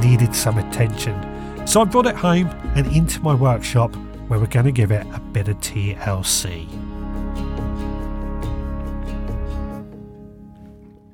needed 0.05 0.35
some 0.35 0.59
attention. 0.59 1.17
So 1.67 1.81
I 1.81 1.85
brought 1.85 2.05
it 2.05 2.15
home 2.15 2.49
and 2.75 2.87
into 2.95 3.19
my 3.23 3.35
workshop 3.35 3.97
where 4.29 4.39
we're 4.39 4.49
going 4.49 4.67
to 4.67 4.73
give 4.73 4.91
it 4.91 5.07
a 5.15 5.21
bit 5.21 5.49
of 5.49 5.57
TLC. 5.61 6.86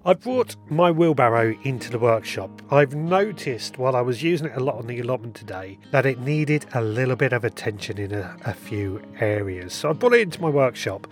I 0.05 0.15
brought 0.15 0.57
my 0.69 0.91
wheelbarrow 0.91 1.57
into 1.63 1.89
the 1.89 1.99
workshop. 1.99 2.51
I've 2.73 2.93
noticed 2.93 3.79
while 3.79 3.95
I 3.95 4.01
was 4.01 4.21
using 4.21 4.49
it 4.49 4.57
a 4.57 4.61
lot 4.61 4.75
on 4.75 4.89
the 4.89 4.99
allotment 4.99 5.37
today 5.37 5.79
that 5.93 6.05
it 6.07 6.19
needed 6.19 6.67
a 6.75 6.83
little 6.83 7.15
bit 7.15 7.33
of 7.33 7.45
attention 7.45 7.99
in 7.99 8.13
a, 8.13 8.37
a 8.45 8.53
few 8.53 9.01
areas. 9.21 9.73
So 9.73 9.91
I 9.91 9.93
brought 9.93 10.15
it 10.15 10.23
into 10.23 10.43
my 10.43 10.49
workshop 10.49 11.07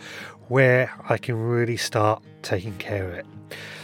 where 0.49 0.91
I 1.09 1.19
can 1.19 1.37
really 1.37 1.77
start 1.77 2.21
taking 2.43 2.77
care 2.79 3.09
of 3.09 3.15
it. 3.15 3.27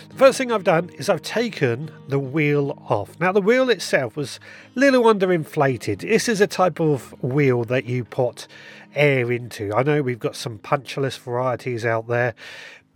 The 0.09 0.17
first 0.17 0.39
thing 0.39 0.51
I've 0.51 0.65
done 0.65 0.89
is 0.99 1.09
I've 1.09 1.23
taken 1.23 1.93
the 2.09 2.19
wheel 2.19 2.77
off. 2.89 3.21
Now 3.21 3.31
the 3.31 3.41
wheel 3.41 3.71
itself 3.71 4.17
was 4.17 4.41
a 4.75 4.81
little 4.81 5.05
underinflated. 5.05 6.01
This 6.01 6.29
is 6.29 6.41
a 6.41 6.49
type 6.49 6.81
of 6.81 7.15
wheel 7.23 7.63
that 7.65 7.85
you 7.85 8.03
put 8.03 8.49
air 8.97 9.31
into. 9.31 9.73
I 9.73 9.85
know 9.85 10.03
we've 10.03 10.19
got 10.19 10.35
some 10.35 10.59
punchless 10.59 11.17
varieties 11.17 11.85
out 11.85 12.09
there 12.09 12.35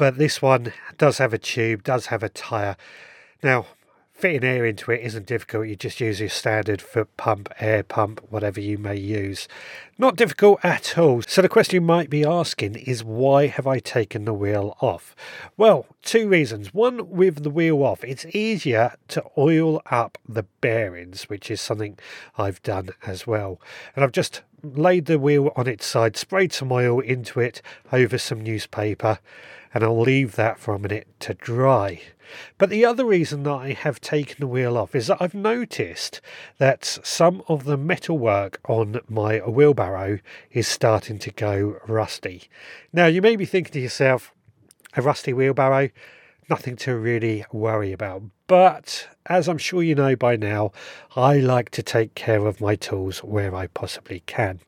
but 0.01 0.17
this 0.17 0.41
one 0.41 0.73
does 0.97 1.19
have 1.19 1.35
a 1.35 1.39
tube, 1.39 1.85
does 1.85 2.07
have 2.07 2.23
a 2.23 2.31
tyre. 2.31 2.75
Now, 3.43 3.67
fitting 4.15 4.49
air 4.49 4.65
into 4.65 4.91
it 4.91 5.03
isn't 5.03 5.27
difficult. 5.27 5.69
You 5.69 5.77
just 5.77 6.01
use 6.01 6.21
your 6.21 6.31
standard 6.31 6.81
foot 6.81 7.15
pump, 7.19 7.53
air 7.61 7.83
pump, 7.83 8.23
whatever 8.31 8.61
you 8.63 8.79
may 8.79 8.97
use. 8.97 9.47
Not 9.99 10.17
difficult 10.17 10.65
at 10.65 10.97
all. 10.97 11.21
So 11.29 11.43
the 11.43 11.51
question 11.51 11.75
you 11.75 11.81
might 11.83 12.09
be 12.09 12.25
asking 12.25 12.77
is 12.77 13.05
why 13.05 13.49
have 13.49 13.67
I 13.67 13.79
taken 13.79 14.25
the 14.25 14.33
wheel 14.33 14.75
off? 14.81 15.15
Well, 15.59 15.85
two 16.01 16.29
reasons. 16.29 16.73
One, 16.73 17.11
with 17.11 17.43
the 17.43 17.51
wheel 17.51 17.83
off, 17.83 18.03
it's 18.03 18.25
easier 18.35 18.95
to 19.09 19.23
oil 19.37 19.83
up 19.91 20.17
the 20.27 20.45
bearings, 20.63 21.25
which 21.25 21.51
is 21.51 21.61
something 21.61 21.99
I've 22.39 22.63
done 22.63 22.89
as 23.07 23.27
well. 23.27 23.61
And 23.95 24.03
I've 24.03 24.13
just 24.13 24.41
laid 24.63 25.05
the 25.05 25.19
wheel 25.19 25.53
on 25.57 25.67
its 25.67 25.85
side, 25.85 26.17
sprayed 26.17 26.55
some 26.55 26.73
oil 26.73 27.01
into 27.01 27.39
it 27.39 27.61
over 27.93 28.17
some 28.17 28.41
newspaper 28.41 29.19
and 29.73 29.85
I'll 29.85 30.01
leave 30.01 30.37
that 30.37 30.59
for 30.59 30.75
a 30.75 30.79
minute 30.79 31.09
to 31.21 31.35
dry. 31.35 32.03
But 32.59 32.71
the 32.71 32.85
other 32.85 33.05
reason 33.05 33.43
that 33.45 33.51
I 33.51 33.73
have 33.73 34.01
taken 34.01 34.37
the 34.39 34.47
wheel 34.47 34.77
off 34.77 34.95
is 34.95 35.09
that 35.09 35.21
I've 35.21 35.35
noticed 35.35 36.21
that 36.59 36.85
some 36.85 37.43
of 37.49 37.65
the 37.65 37.77
metalwork 37.77 38.61
on 38.69 39.01
my 39.09 39.39
wheelbarrow 39.39 40.21
is 40.53 40.69
starting 40.69 41.19
to 41.21 41.31
go 41.31 41.81
rusty. 41.87 42.45
Now, 42.93 43.07
you 43.07 43.21
may 43.21 43.37
be 43.37 43.47
thinking 43.47 43.73
to 43.73 43.81
yourself, 43.81 44.33
a 44.97 45.03
rusty 45.03 45.33
wheelbarrow, 45.33 45.91
nothing 46.49 46.77
to 46.77 46.97
really 46.97 47.45
worry 47.53 47.93
about. 47.93 48.23
But 48.47 49.09
as 49.27 49.49
I'm 49.49 49.59
sure 49.59 49.83
you 49.83 49.95
know 49.95 50.17
by 50.17 50.37
now, 50.37 50.73
I 51.15 51.39
like 51.39 51.71
to 51.71 51.83
take 51.83 52.15
care 52.15 52.47
of 52.47 52.61
my 52.61 52.75
tools 52.75 53.23
where 53.23 53.55
I 53.55 53.69
possibly 53.69 54.23
can. 54.27 54.61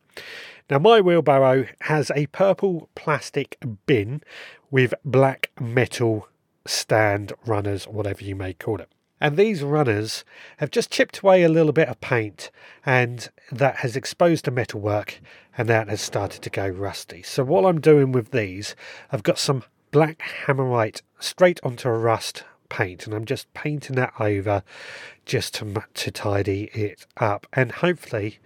Now, 0.71 0.78
my 0.78 1.00
wheelbarrow 1.00 1.66
has 1.83 2.11
a 2.14 2.26
purple 2.26 2.88
plastic 2.95 3.57
bin 3.87 4.23
with 4.71 4.95
black 5.04 5.50
metal 5.61 6.28
stand 6.66 7.33
runners, 7.45 7.85
whatever 7.85 8.25
you 8.25 8.37
may 8.37 8.54
call 8.54 8.81
it. 8.81 8.88
And 9.21 9.37
these 9.37 9.62
runners 9.62 10.25
have 10.57 10.71
just 10.71 10.90
chipped 10.90 11.21
away 11.21 11.42
a 11.42 11.49
little 11.49 11.73
bit 11.73 11.88
of 11.88 12.00
paint, 12.00 12.50
and 12.85 13.28
that 13.52 13.76
has 13.76 13.95
exposed 13.97 14.47
the 14.47 14.50
metalwork, 14.50 15.21
and 15.57 15.69
that 15.69 15.88
has 15.88 16.00
started 16.00 16.42
to 16.42 16.50
go 16.50 16.66
rusty. 16.66 17.23
So, 17.23 17.45
what 17.45 17.64
I'm 17.64 17.81
doing 17.81 18.11
with 18.11 18.33
these, 18.33 18.75
I've 19.12 19.23
got 19.23 19.38
some 19.38 19.62
black 19.92 20.23
hammerite 20.47 21.02
straight 21.21 21.61
onto 21.62 21.88
a 21.88 21.97
rust 21.97 22.45
paint, 22.69 23.07
and 23.07 23.14
I'm 23.14 23.25
just 23.25 23.52
painting 23.54 23.95
that 23.97 24.14
over 24.19 24.64
just 25.25 25.54
to, 25.54 25.85
to 25.95 26.11
tidy 26.11 26.64
it 26.73 27.07
up, 27.16 27.47
and 27.52 27.71
hopefully 27.71 28.38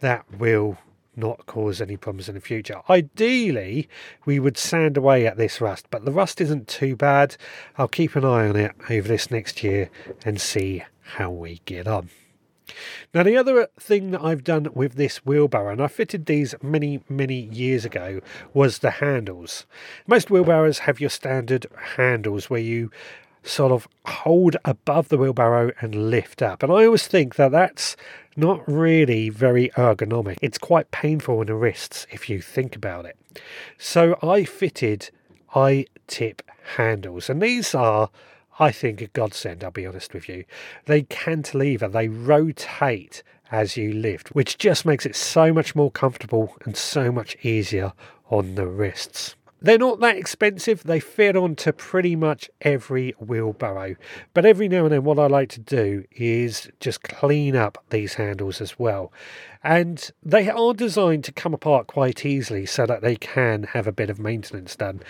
that 0.00 0.24
will 0.38 0.78
not 1.16 1.46
cause 1.46 1.80
any 1.80 1.96
problems 1.96 2.28
in 2.28 2.34
the 2.34 2.40
future. 2.40 2.80
Ideally, 2.88 3.88
we 4.24 4.38
would 4.38 4.56
sand 4.56 4.96
away 4.96 5.26
at 5.26 5.36
this 5.36 5.60
rust, 5.60 5.86
but 5.90 6.04
the 6.04 6.12
rust 6.12 6.40
isn't 6.40 6.68
too 6.68 6.96
bad. 6.96 7.36
I'll 7.76 7.88
keep 7.88 8.16
an 8.16 8.24
eye 8.24 8.48
on 8.48 8.56
it 8.56 8.72
over 8.88 9.08
this 9.08 9.30
next 9.30 9.62
year 9.62 9.90
and 10.24 10.40
see 10.40 10.84
how 11.16 11.30
we 11.30 11.60
get 11.64 11.86
on. 11.86 12.10
Now, 13.12 13.22
the 13.22 13.36
other 13.36 13.68
thing 13.78 14.12
that 14.12 14.22
I've 14.22 14.44
done 14.44 14.68
with 14.72 14.94
this 14.94 15.18
wheelbarrow, 15.26 15.72
and 15.72 15.82
I 15.82 15.88
fitted 15.88 16.26
these 16.26 16.54
many, 16.62 17.02
many 17.08 17.34
years 17.34 17.84
ago, 17.84 18.20
was 18.54 18.78
the 18.78 18.92
handles. 18.92 19.66
Most 20.06 20.30
wheelbarrows 20.30 20.80
have 20.80 21.00
your 21.00 21.10
standard 21.10 21.66
handles 21.96 22.48
where 22.48 22.60
you 22.60 22.90
sort 23.42 23.72
of 23.72 23.88
hold 24.06 24.56
above 24.64 25.08
the 25.08 25.18
wheelbarrow 25.18 25.72
and 25.80 26.10
lift 26.10 26.42
up. 26.42 26.62
And 26.62 26.72
I 26.72 26.84
always 26.84 27.06
think 27.06 27.34
that 27.36 27.50
that's 27.50 27.96
not 28.36 28.66
really 28.68 29.28
very 29.28 29.68
ergonomic. 29.70 30.38
It's 30.40 30.58
quite 30.58 30.90
painful 30.90 31.40
in 31.40 31.48
the 31.48 31.54
wrists 31.54 32.06
if 32.10 32.30
you 32.30 32.40
think 32.40 32.76
about 32.76 33.04
it. 33.04 33.16
So 33.78 34.18
I 34.22 34.44
fitted 34.44 35.10
I-tip 35.54 36.42
handles, 36.76 37.28
and 37.28 37.42
these 37.42 37.74
are, 37.74 38.10
I 38.58 38.72
think, 38.72 39.02
a 39.02 39.08
godsend, 39.08 39.62
I'll 39.62 39.70
be 39.70 39.86
honest 39.86 40.14
with 40.14 40.28
you. 40.28 40.44
They 40.86 41.02
cantilever, 41.02 41.88
they 41.88 42.08
rotate 42.08 43.22
as 43.50 43.76
you 43.76 43.92
lift, 43.92 44.28
which 44.34 44.56
just 44.56 44.86
makes 44.86 45.04
it 45.04 45.14
so 45.14 45.52
much 45.52 45.74
more 45.74 45.90
comfortable 45.90 46.56
and 46.64 46.74
so 46.74 47.12
much 47.12 47.36
easier 47.44 47.92
on 48.30 48.54
the 48.54 48.66
wrists. 48.66 49.36
They're 49.62 49.78
not 49.78 50.00
that 50.00 50.16
expensive. 50.16 50.82
They 50.82 50.98
fit 50.98 51.36
onto 51.36 51.70
pretty 51.70 52.16
much 52.16 52.50
every 52.62 53.12
wheelbarrow. 53.12 53.94
But 54.34 54.44
every 54.44 54.68
now 54.68 54.84
and 54.84 54.92
then, 54.92 55.04
what 55.04 55.20
I 55.20 55.28
like 55.28 55.50
to 55.50 55.60
do 55.60 56.04
is 56.10 56.68
just 56.80 57.04
clean 57.04 57.54
up 57.54 57.82
these 57.90 58.14
handles 58.14 58.60
as 58.60 58.76
well. 58.76 59.12
And 59.62 60.10
they 60.20 60.50
are 60.50 60.74
designed 60.74 61.22
to 61.24 61.32
come 61.32 61.54
apart 61.54 61.86
quite 61.86 62.26
easily 62.26 62.66
so 62.66 62.86
that 62.86 63.02
they 63.02 63.14
can 63.14 63.62
have 63.62 63.86
a 63.86 63.92
bit 63.92 64.10
of 64.10 64.18
maintenance 64.18 64.74
done. 64.74 65.00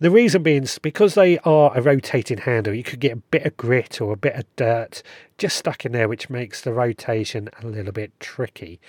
The 0.00 0.10
reason 0.10 0.42
being 0.42 0.64
is 0.64 0.78
because 0.78 1.14
they 1.14 1.38
are 1.38 1.72
a 1.74 1.80
rotating 1.80 2.38
handle, 2.38 2.74
you 2.74 2.82
could 2.82 3.00
get 3.00 3.12
a 3.12 3.16
bit 3.16 3.46
of 3.46 3.56
grit 3.56 4.02
or 4.02 4.12
a 4.12 4.18
bit 4.18 4.34
of 4.34 4.44
dirt 4.56 5.02
just 5.38 5.56
stuck 5.56 5.86
in 5.86 5.92
there, 5.92 6.08
which 6.08 6.28
makes 6.28 6.60
the 6.60 6.72
rotation 6.72 7.48
a 7.62 7.66
little 7.66 7.92
bit 7.92 8.12
tricky. 8.20 8.80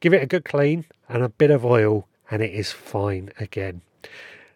Give 0.00 0.14
it 0.14 0.22
a 0.22 0.26
good 0.26 0.44
clean 0.46 0.86
and 1.08 1.22
a 1.22 1.28
bit 1.28 1.50
of 1.50 1.64
oil, 1.64 2.08
and 2.30 2.42
it 2.42 2.52
is 2.52 2.72
fine 2.72 3.30
again. 3.38 3.82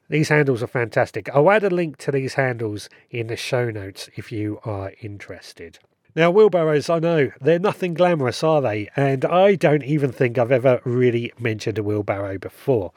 These 0.09 0.29
handles 0.29 0.63
are 0.63 0.69
fantastic. 0.69 1.29
I'll 1.35 1.51
add 1.51 1.65
a 1.65 1.71
link 1.71 1.97
to 1.99 2.13
these 2.13 2.35
handles 2.35 2.89
in 3.11 3.27
the 3.27 3.37
show 3.37 3.71
notes 3.71 4.09
if 4.15 4.31
you 4.31 4.61
are 4.65 4.93
interested. 5.01 5.81
Now, 6.15 6.31
wheelbarrows, 6.31 6.89
I 6.89 6.99
know, 6.99 7.31
they're 7.41 7.59
nothing 7.59 7.93
glamorous, 7.93 8.43
are 8.43 8.63
they? 8.63 8.89
And 8.97 9.25
I 9.25 9.57
don't 9.57 9.83
even 9.83 10.13
think 10.13 10.39
I've 10.39 10.53
ever 10.53 10.81
really 10.85 11.33
mentioned 11.39 11.77
a 11.77 11.83
wheelbarrow 11.83 12.39
before. 12.39 12.93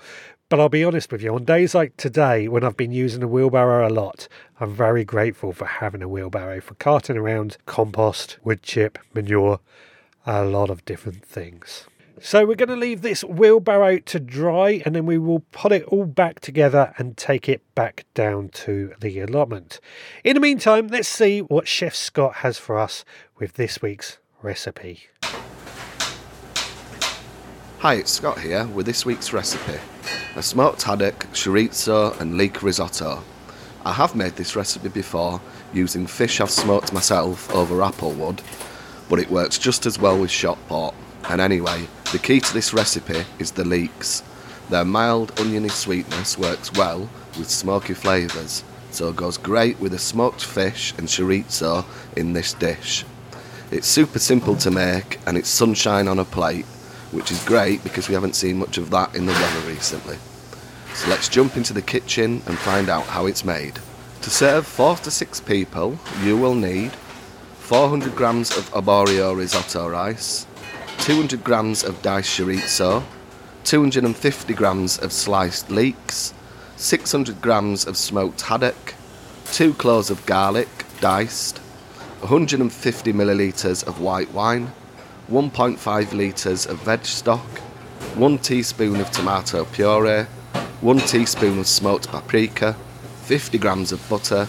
But 0.47 0.59
I'll 0.59 0.69
be 0.69 0.83
honest 0.83 1.11
with 1.11 1.21
you, 1.21 1.35
on 1.35 1.45
days 1.45 1.75
like 1.75 1.97
today, 1.97 2.47
when 2.47 2.63
I've 2.63 2.77
been 2.77 2.91
using 2.91 3.21
a 3.21 3.27
wheelbarrow 3.27 3.87
a 3.87 3.89
lot, 3.89 4.27
I'm 4.59 4.73
very 4.73 5.03
grateful 5.03 5.51
for 5.51 5.65
having 5.65 6.01
a 6.01 6.07
wheelbarrow 6.07 6.61
for 6.61 6.75
carting 6.75 7.17
around 7.17 7.57
compost, 7.65 8.37
wood 8.43 8.63
chip, 8.63 8.97
manure, 9.13 9.59
a 10.25 10.45
lot 10.45 10.69
of 10.69 10.85
different 10.85 11.25
things. 11.25 11.85
So 12.21 12.45
we're 12.45 12.55
going 12.55 12.69
to 12.69 12.75
leave 12.75 13.01
this 13.01 13.23
wheelbarrow 13.23 13.99
to 13.99 14.19
dry 14.19 14.81
and 14.85 14.93
then 14.93 15.05
we 15.05 15.17
will 15.17 15.39
put 15.51 15.71
it 15.71 15.85
all 15.85 16.05
back 16.05 16.41
together 16.41 16.93
and 16.97 17.15
take 17.15 17.47
it 17.47 17.61
back 17.75 18.05
down 18.13 18.49
to 18.49 18.93
the 18.99 19.21
allotment. 19.21 19.79
In 20.25 20.33
the 20.33 20.41
meantime, 20.41 20.87
let's 20.87 21.07
see 21.07 21.39
what 21.39 21.67
Chef 21.67 21.95
Scott 21.95 22.35
has 22.35 22.57
for 22.57 22.77
us 22.77 23.05
with 23.37 23.53
this 23.53 23.81
week's 23.81 24.17
recipe. 24.41 25.07
Hi, 27.79 27.93
it's 27.95 28.11
Scott 28.11 28.41
here 28.41 28.67
with 28.67 28.85
this 28.85 29.05
week's 29.05 29.31
recipe. 29.31 29.79
A 30.35 30.43
smoked 30.43 30.83
haddock, 30.83 31.19
chorizo 31.31 32.19
and 32.19 32.37
leek 32.37 32.61
risotto. 32.61 33.23
I 33.85 33.93
have 33.93 34.13
made 34.13 34.35
this 34.35 34.57
recipe 34.57 34.89
before 34.89 35.39
using 35.73 36.05
fish 36.05 36.41
I've 36.41 36.51
smoked 36.51 36.91
myself 36.91 37.49
over 37.55 37.81
apple 37.81 38.11
wood, 38.11 38.41
but 39.07 39.19
it 39.19 39.31
works 39.31 39.57
just 39.57 39.85
as 39.85 39.97
well 39.97 40.19
with 40.19 40.29
shot 40.29 40.57
pork. 40.67 40.93
And 41.27 41.41
anyway, 41.41 41.87
the 42.11 42.19
key 42.19 42.39
to 42.39 42.53
this 42.53 42.73
recipe 42.73 43.25
is 43.37 43.51
the 43.51 43.65
leeks. 43.65 44.23
Their 44.69 44.85
mild 44.85 45.39
oniony 45.39 45.69
sweetness 45.69 46.37
works 46.37 46.71
well 46.73 47.09
with 47.37 47.49
smoky 47.49 47.93
flavours, 47.93 48.63
so 48.91 49.09
it 49.09 49.15
goes 49.15 49.37
great 49.37 49.79
with 49.79 49.93
a 49.93 49.99
smoked 49.99 50.43
fish 50.43 50.93
and 50.97 51.07
chorizo 51.07 51.85
in 52.15 52.33
this 52.33 52.53
dish. 52.53 53.05
It's 53.71 53.87
super 53.87 54.19
simple 54.19 54.55
to 54.57 54.71
make 54.71 55.19
and 55.27 55.37
it's 55.37 55.49
sunshine 55.49 56.07
on 56.07 56.19
a 56.19 56.25
plate, 56.25 56.65
which 57.11 57.31
is 57.31 57.43
great 57.45 57.83
because 57.83 58.07
we 58.07 58.15
haven't 58.15 58.35
seen 58.35 58.57
much 58.57 58.77
of 58.77 58.89
that 58.91 59.15
in 59.15 59.25
the 59.25 59.33
weather 59.33 59.67
recently. 59.67 60.17
So 60.93 61.09
let's 61.09 61.29
jump 61.29 61.55
into 61.55 61.73
the 61.73 61.81
kitchen 61.81 62.41
and 62.47 62.57
find 62.57 62.89
out 62.89 63.05
how 63.05 63.27
it's 63.27 63.45
made. 63.45 63.79
To 64.23 64.29
serve 64.29 64.65
4 64.65 64.97
to 64.97 65.11
6 65.11 65.39
people, 65.41 65.97
you 66.23 66.35
will 66.35 66.55
need 66.55 66.91
400 67.59 68.15
grams 68.15 68.49
of 68.57 68.69
arborio 68.71 69.37
risotto 69.37 69.87
rice, 69.87 70.45
200 70.99 71.43
grams 71.43 71.83
of 71.83 72.01
diced 72.01 72.37
chorizo, 72.37 73.03
250 73.63 74.53
grams 74.53 74.97
of 74.99 75.13
sliced 75.13 75.71
leeks, 75.71 76.33
600 76.75 77.41
grams 77.41 77.87
of 77.87 77.95
smoked 77.95 78.41
haddock, 78.41 78.93
2 79.45 79.73
cloves 79.75 80.09
of 80.09 80.25
garlic, 80.25 80.67
diced, 80.99 81.59
150 82.19 83.13
millilitres 83.13 83.85
of 83.87 84.01
white 84.01 84.31
wine, 84.33 84.71
1.5 85.31 86.13
litres 86.13 86.65
of 86.65 86.79
veg 86.81 87.05
stock, 87.05 87.47
1 88.15 88.37
teaspoon 88.39 88.99
of 88.99 89.09
tomato 89.09 89.63
puree, 89.65 90.25
1 90.81 90.97
teaspoon 90.99 91.59
of 91.59 91.67
smoked 91.67 92.09
paprika, 92.09 92.73
50 93.23 93.57
grams 93.57 93.91
of 93.91 94.09
butter, 94.09 94.47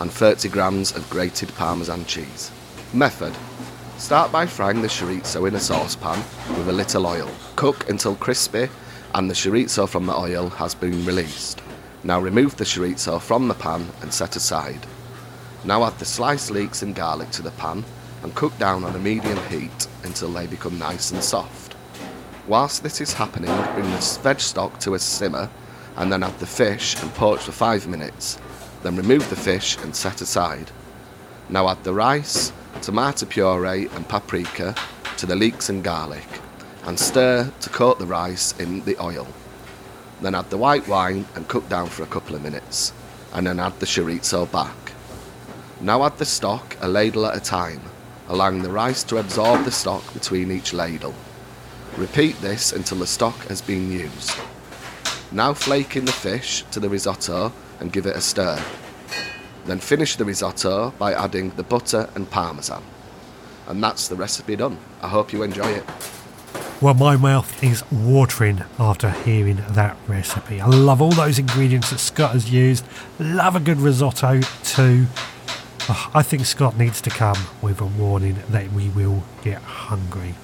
and 0.00 0.10
30 0.10 0.48
grams 0.48 0.96
of 0.96 1.08
grated 1.10 1.54
parmesan 1.56 2.04
cheese. 2.06 2.50
Method 2.94 3.34
Start 4.00 4.32
by 4.32 4.46
frying 4.46 4.80
the 4.80 4.88
chorizo 4.88 5.46
in 5.46 5.54
a 5.54 5.60
saucepan 5.60 6.18
with 6.56 6.70
a 6.70 6.72
little 6.72 7.06
oil. 7.06 7.30
Cook 7.54 7.90
until 7.90 8.16
crispy 8.16 8.70
and 9.14 9.28
the 9.28 9.34
chorizo 9.34 9.86
from 9.86 10.06
the 10.06 10.16
oil 10.16 10.48
has 10.48 10.74
been 10.74 11.04
released. 11.04 11.60
Now 12.02 12.18
remove 12.18 12.56
the 12.56 12.64
chorizo 12.64 13.20
from 13.20 13.46
the 13.46 13.54
pan 13.54 13.86
and 14.00 14.12
set 14.12 14.36
aside. 14.36 14.86
Now 15.66 15.84
add 15.84 15.98
the 15.98 16.06
sliced 16.06 16.50
leeks 16.50 16.82
and 16.82 16.94
garlic 16.94 17.30
to 17.32 17.42
the 17.42 17.50
pan 17.52 17.84
and 18.22 18.34
cook 18.34 18.56
down 18.58 18.84
on 18.84 18.96
a 18.96 18.98
medium 18.98 19.38
heat 19.48 19.86
until 20.02 20.30
they 20.30 20.46
become 20.46 20.78
nice 20.78 21.10
and 21.12 21.22
soft. 21.22 21.76
Whilst 22.48 22.82
this 22.82 23.02
is 23.02 23.12
happening, 23.12 23.54
bring 23.74 23.90
the 23.90 24.18
veg 24.22 24.40
stock 24.40 24.80
to 24.80 24.94
a 24.94 24.98
simmer 24.98 25.50
and 25.96 26.10
then 26.10 26.22
add 26.22 26.38
the 26.38 26.46
fish 26.46 27.00
and 27.02 27.12
poach 27.14 27.40
for 27.40 27.52
5 27.52 27.86
minutes. 27.86 28.38
Then 28.82 28.96
remove 28.96 29.28
the 29.28 29.36
fish 29.36 29.76
and 29.82 29.94
set 29.94 30.22
aside. 30.22 30.70
Now 31.50 31.68
add 31.68 31.82
the 31.82 31.92
rice, 31.92 32.52
tomato 32.80 33.26
puree 33.26 33.88
and 33.88 34.08
paprika 34.08 34.72
to 35.16 35.26
the 35.26 35.34
leeks 35.34 35.68
and 35.68 35.82
garlic 35.82 36.28
and 36.84 36.98
stir 36.98 37.52
to 37.60 37.70
coat 37.70 37.98
the 37.98 38.06
rice 38.06 38.58
in 38.60 38.84
the 38.84 38.96
oil. 39.02 39.26
Then 40.20 40.36
add 40.36 40.48
the 40.50 40.56
white 40.56 40.86
wine 40.86 41.26
and 41.34 41.48
cook 41.48 41.68
down 41.68 41.88
for 41.88 42.04
a 42.04 42.06
couple 42.14 42.36
of 42.36 42.42
minutes 42.42 42.92
and 43.32 43.48
then 43.48 43.58
add 43.58 43.80
the 43.80 43.86
chorizo 43.86 44.50
back. 44.52 44.92
Now 45.80 46.04
add 46.04 46.18
the 46.18 46.24
stock 46.24 46.76
a 46.80 46.88
ladle 46.88 47.26
at 47.26 47.36
a 47.36 47.40
time, 47.40 47.80
allowing 48.28 48.62
the 48.62 48.70
rice 48.70 49.02
to 49.04 49.16
absorb 49.16 49.64
the 49.64 49.72
stock 49.72 50.14
between 50.14 50.52
each 50.52 50.72
ladle. 50.72 51.14
Repeat 51.96 52.40
this 52.40 52.72
until 52.72 52.98
the 52.98 53.06
stock 53.08 53.46
has 53.46 53.60
been 53.60 53.90
used. 53.90 54.38
Now 55.32 55.54
flake 55.54 55.96
in 55.96 56.04
the 56.04 56.12
fish 56.12 56.64
to 56.70 56.78
the 56.78 56.88
risotto 56.88 57.52
and 57.80 57.92
give 57.92 58.06
it 58.06 58.16
a 58.16 58.20
stir. 58.20 58.62
Then 59.64 59.78
finish 59.78 60.16
the 60.16 60.24
risotto 60.24 60.92
by 60.98 61.12
adding 61.12 61.50
the 61.50 61.62
butter 61.62 62.08
and 62.14 62.30
parmesan. 62.30 62.82
And 63.66 63.82
that's 63.82 64.08
the 64.08 64.16
recipe 64.16 64.56
done. 64.56 64.78
I 65.02 65.08
hope 65.08 65.32
you 65.32 65.42
enjoy 65.42 65.70
it. 65.70 65.84
Well, 66.80 66.94
my 66.94 67.16
mouth 67.16 67.62
is 67.62 67.84
watering 67.92 68.64
after 68.78 69.10
hearing 69.10 69.62
that 69.70 69.98
recipe. 70.08 70.62
I 70.62 70.66
love 70.66 71.02
all 71.02 71.12
those 71.12 71.38
ingredients 71.38 71.90
that 71.90 71.98
Scott 71.98 72.32
has 72.32 72.50
used. 72.50 72.86
Love 73.18 73.54
a 73.54 73.60
good 73.60 73.78
risotto 73.78 74.40
too. 74.64 75.06
Oh, 75.90 76.10
I 76.14 76.22
think 76.22 76.46
Scott 76.46 76.78
needs 76.78 77.02
to 77.02 77.10
come 77.10 77.36
with 77.60 77.82
a 77.82 77.84
warning 77.86 78.38
that 78.48 78.72
we 78.72 78.88
will 78.88 79.24
get 79.42 79.60
hungry. 79.60 80.36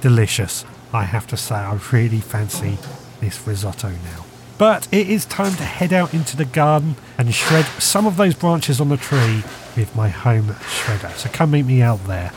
Delicious. 0.00 0.64
I 0.92 1.04
have 1.04 1.28
to 1.28 1.36
say, 1.36 1.54
I 1.54 1.78
really 1.92 2.20
fancy 2.20 2.78
this 3.20 3.46
risotto 3.46 3.90
now. 3.90 4.25
But 4.58 4.88
it 4.90 5.10
is 5.10 5.26
time 5.26 5.54
to 5.56 5.64
head 5.64 5.92
out 5.92 6.14
into 6.14 6.34
the 6.34 6.46
garden 6.46 6.96
and 7.18 7.34
shred 7.34 7.66
some 7.78 8.06
of 8.06 8.16
those 8.16 8.34
branches 8.34 8.80
on 8.80 8.88
the 8.88 8.96
tree 8.96 9.42
with 9.76 9.94
my 9.94 10.08
home 10.08 10.46
shredder. 10.46 11.12
So 11.14 11.28
come 11.28 11.50
meet 11.50 11.66
me 11.66 11.82
out 11.82 12.02
there. 12.06 12.32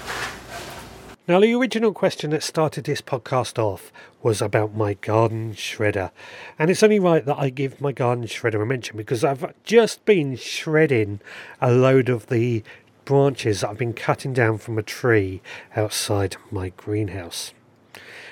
Now, 1.30 1.40
the 1.40 1.54
original 1.54 1.94
question 1.94 2.32
that 2.32 2.44
started 2.44 2.84
this 2.84 3.02
podcast 3.02 3.58
off 3.58 3.94
was 4.22 4.42
about 4.42 4.76
my 4.76 4.96
garden 4.96 5.54
shredder. 5.54 6.12
And 6.58 6.70
it's 6.70 6.84
only 6.84 7.00
right 7.00 7.24
that 7.24 7.38
I 7.38 7.50
give 7.52 7.80
my 7.80 7.94
garden 7.94 8.26
shredder 8.26 8.62
a 8.62 8.66
mention 8.66 8.98
because 8.98 9.24
I've 9.24 9.54
just 9.64 10.04
been 10.04 10.36
shredding 10.36 11.22
a 11.62 11.72
load 11.72 12.10
of 12.10 12.28
the 12.28 12.64
branches 13.06 13.62
that 13.62 13.70
I've 13.70 13.78
been 13.78 13.94
cutting 13.94 14.34
down 14.34 14.58
from 14.58 14.78
a 14.78 14.84
tree 14.84 15.42
outside 15.76 16.36
my 16.52 16.70
greenhouse. 16.70 17.54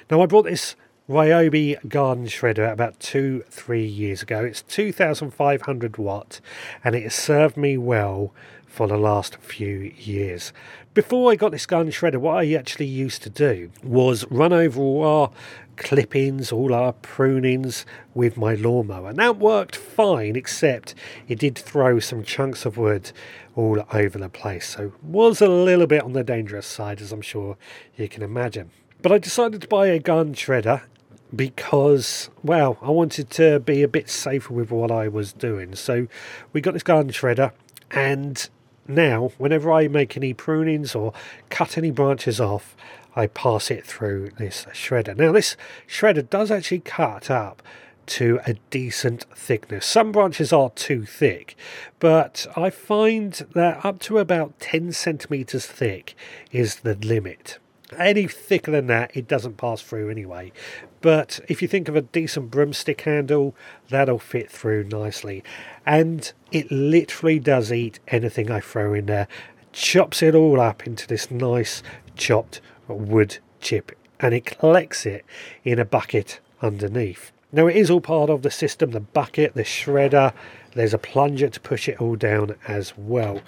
Now, 0.10 0.22
I 0.22 0.26
brought 0.26 0.46
this 0.46 0.76
Ryobi 1.10 1.78
garden 1.88 2.26
shredder 2.26 2.70
about 2.70 3.00
two, 3.00 3.46
three 3.50 3.86
years 3.86 4.22
ago. 4.22 4.44
It's 4.44 4.62
2500 4.64 5.96
watt 5.98 6.42
and 6.84 6.96
it 6.96 7.04
has 7.04 7.16
served 7.16 7.56
me 7.56 7.78
well 7.78 8.34
for 8.66 8.90
the 8.90 8.98
last 8.98 9.38
few 9.38 9.94
years. 9.96 10.52
Before 10.94 11.32
I 11.32 11.38
got 11.38 11.54
this 11.54 11.66
garden 11.66 11.94
shredder, 11.94 12.18
what 12.18 12.36
I 12.36 12.54
actually 12.56 12.88
used 12.88 13.24
to 13.24 13.30
do 13.30 13.72
was 13.82 14.30
run 14.30 14.52
over 14.52 14.82
all 14.82 15.06
our 15.06 15.32
clippings, 15.78 16.52
all 16.52 16.74
our 16.74 16.92
prunings 16.92 17.86
with 18.14 18.36
my 18.36 18.56
lawnmower. 18.56 19.12
And 19.12 19.20
that 19.20 19.38
worked 19.38 19.78
fine, 19.78 20.36
except 20.36 20.94
it 21.30 21.40
did 21.40 21.58
throw 21.58 22.02
some 22.02 22.22
chunks 22.22 22.66
of 22.66 22.76
wood 22.76 23.14
all 23.56 23.82
over 23.94 24.20
the 24.20 24.28
place. 24.28 24.68
So 24.68 24.92
was 25.02 25.40
a 25.40 25.48
little 25.48 25.88
bit 25.88 26.04
on 26.04 26.12
the 26.12 26.26
dangerous 26.26 26.68
side, 26.68 27.00
as 27.00 27.14
I'm 27.14 27.22
sure 27.22 27.56
you 27.96 28.10
can 28.10 28.24
imagine. 28.24 28.72
But 29.02 29.14
I 29.14 29.20
decided 29.20 29.62
to 29.62 29.68
buy 29.70 29.88
a 29.88 30.00
garden 30.00 30.34
shredder 30.34 30.82
because, 31.36 32.30
well, 32.44 32.78
I 32.82 32.90
wanted 32.90 33.30
to 33.32 33.60
be 33.60 33.84
a 33.84 33.88
bit 33.88 34.10
safer 34.10 34.54
with 34.54 34.72
what 34.72 34.92
I 34.92 35.08
was 35.08 35.34
doing. 35.34 35.76
So 35.76 36.08
we 36.54 36.62
got 36.62 36.74
this 36.74 36.84
garden 36.84 37.12
shredder, 37.12 37.52
and 37.92 38.50
now 38.88 39.32
whenever 39.38 39.72
I 39.72 39.88
make 39.88 40.16
any 40.16 40.34
prunings 40.34 40.96
or 40.96 41.14
cut 41.50 41.78
any 41.78 41.92
branches 41.92 42.40
off, 42.40 42.76
I 43.16 43.28
pass 43.28 43.72
it 43.72 43.86
through 43.86 44.30
this 44.38 44.66
shredder. 44.74 45.18
Now, 45.18 45.32
this 45.32 45.58
shredder 45.88 46.30
does 46.30 46.52
actually 46.52 46.82
cut 46.82 47.32
up 47.32 47.64
to 48.08 48.40
a 48.46 48.54
decent 48.70 49.26
thickness. 49.36 49.86
Some 49.86 50.12
branches 50.12 50.54
are 50.54 50.70
too 50.70 51.06
thick, 51.06 51.56
but 52.00 52.48
I 52.56 52.70
find 52.70 53.34
that 53.54 53.84
up 53.84 54.00
to 54.02 54.20
about 54.20 54.60
10 54.60 54.94
centimeters 54.94 55.66
thick 55.66 56.16
is 56.52 56.78
the 56.78 56.96
limit. 56.96 57.60
Any 57.96 58.28
thicker 58.28 58.72
than 58.72 58.88
that, 58.88 59.16
it 59.16 59.28
doesn't 59.28 59.58
pass 59.58 59.82
through 59.82 60.10
anyway. 60.10 60.52
But 61.00 61.40
if 61.48 61.62
you 61.62 61.68
think 61.68 61.88
of 61.88 61.96
a 61.96 62.02
decent 62.02 62.52
broomstick 62.52 63.02
handle, 63.02 63.56
that'll 63.90 64.20
fit 64.20 64.52
through 64.52 64.86
nicely. 64.86 65.44
And 65.86 66.32
it 66.52 66.70
literally 66.70 67.40
does 67.40 67.72
eat 67.72 68.00
anything 68.10 68.52
I 68.52 68.60
throw 68.60 68.94
in 68.94 69.06
there. 69.06 69.28
Chops 69.72 70.22
it 70.22 70.36
all 70.36 70.60
up 70.60 70.86
into 70.86 71.08
this 71.08 71.32
nice 71.32 71.82
chopped 72.16 72.60
wood 72.88 73.38
chip 73.62 73.92
and 74.20 74.34
it 74.34 74.46
collects 74.46 75.06
it 75.06 75.26
in 75.64 75.80
a 75.80 75.86
bucket 75.86 76.40
underneath. 76.62 77.32
Now, 77.52 77.68
it 77.68 77.78
is 77.78 77.90
all 77.90 78.02
part 78.02 78.30
of 78.30 78.42
the 78.42 78.52
system 78.52 78.92
the 78.92 79.00
bucket, 79.00 79.54
the 79.54 79.64
shredder, 79.64 80.34
there's 80.74 80.94
a 80.94 81.00
plunger 81.00 81.50
to 81.50 81.60
push 81.62 81.90
it 81.90 82.00
all 82.00 82.16
down 82.16 82.56
as 82.68 82.96
well. 82.98 83.42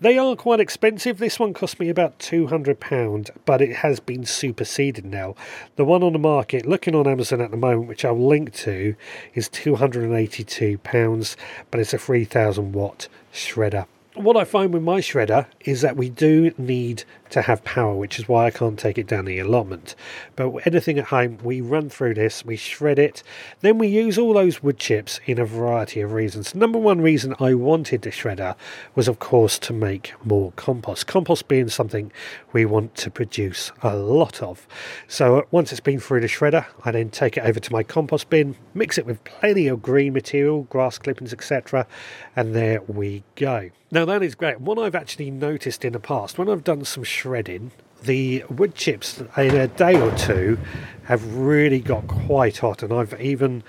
They 0.00 0.18
are 0.18 0.36
quite 0.36 0.60
expensive. 0.60 1.18
This 1.18 1.40
one 1.40 1.54
cost 1.54 1.80
me 1.80 1.88
about 1.88 2.18
£200, 2.18 3.30
but 3.44 3.60
it 3.60 3.76
has 3.76 3.98
been 3.98 4.24
superseded 4.24 5.04
now. 5.04 5.34
The 5.74 5.84
one 5.84 6.02
on 6.02 6.12
the 6.12 6.18
market, 6.18 6.64
looking 6.64 6.94
on 6.94 7.08
Amazon 7.08 7.40
at 7.40 7.50
the 7.50 7.56
moment, 7.56 7.88
which 7.88 8.04
I'll 8.04 8.24
link 8.24 8.52
to, 8.54 8.94
is 9.34 9.48
£282, 9.48 11.36
but 11.70 11.80
it's 11.80 11.94
a 11.94 11.98
3000 11.98 12.72
watt 12.72 13.08
shredder 13.32 13.86
what 14.16 14.36
I 14.36 14.44
find 14.44 14.72
with 14.72 14.82
my 14.82 15.00
shredder 15.00 15.46
is 15.60 15.80
that 15.82 15.96
we 15.96 16.08
do 16.08 16.52
need 16.56 17.04
to 17.30 17.42
have 17.42 17.64
power, 17.64 17.94
which 17.94 18.18
is 18.18 18.28
why 18.28 18.46
I 18.46 18.50
can't 18.50 18.78
take 18.78 18.98
it 18.98 19.06
down 19.06 19.24
the 19.24 19.38
allotment. 19.38 19.94
But 20.36 20.66
anything 20.66 20.98
at 20.98 21.06
home, 21.06 21.38
we 21.42 21.60
run 21.60 21.88
through 21.90 22.14
this, 22.14 22.44
we 22.44 22.56
shred 22.56 22.98
it, 22.98 23.22
then 23.60 23.78
we 23.78 23.88
use 23.88 24.16
all 24.16 24.34
those 24.34 24.62
wood 24.62 24.78
chips 24.78 25.20
in 25.26 25.38
a 25.38 25.44
variety 25.44 26.00
of 26.00 26.12
reasons. 26.12 26.54
Number 26.54 26.78
one 26.78 27.00
reason 27.00 27.34
I 27.40 27.54
wanted 27.54 28.02
the 28.02 28.10
shredder 28.10 28.54
was, 28.94 29.08
of 29.08 29.18
course, 29.18 29.58
to 29.60 29.72
make 29.72 30.12
more 30.24 30.52
compost. 30.56 31.06
Compost 31.06 31.48
being 31.48 31.68
something 31.68 32.12
we 32.52 32.64
want 32.64 32.94
to 32.96 33.10
produce 33.10 33.72
a 33.82 33.96
lot 33.96 34.42
of. 34.42 34.66
So 35.08 35.46
once 35.50 35.72
it's 35.72 35.80
been 35.80 36.00
through 36.00 36.20
the 36.20 36.26
shredder, 36.28 36.66
I 36.84 36.92
then 36.92 37.10
take 37.10 37.36
it 37.36 37.44
over 37.44 37.60
to 37.60 37.72
my 37.72 37.82
compost 37.82 38.30
bin, 38.30 38.56
mix 38.72 38.98
it 38.98 39.06
with 39.06 39.22
plenty 39.24 39.66
of 39.66 39.82
green 39.82 40.12
material, 40.12 40.62
grass 40.64 40.98
clippings, 40.98 41.32
etc., 41.32 41.86
and 42.34 42.54
there 42.54 42.82
we 42.82 43.24
go. 43.34 43.70
Now 43.90 44.04
that 44.06 44.22
is 44.22 44.34
great. 44.34 44.60
What 44.60 44.78
I've 44.78 44.94
actually 44.94 45.30
noticed 45.30 45.84
in 45.84 45.92
the 45.92 46.00
past, 46.00 46.38
when 46.38 46.48
I've 46.48 46.64
done 46.64 46.84
some 46.84 47.04
shredding, 47.04 47.72
the 48.02 48.44
wood 48.48 48.74
chips 48.74 49.20
in 49.36 49.54
a 49.56 49.68
day 49.68 50.00
or 50.00 50.14
two 50.16 50.58
have 51.04 51.36
really 51.36 51.80
got 51.80 52.06
quite 52.06 52.58
hot, 52.58 52.82
and 52.82 52.92
I've 52.92 53.20
even 53.20 53.62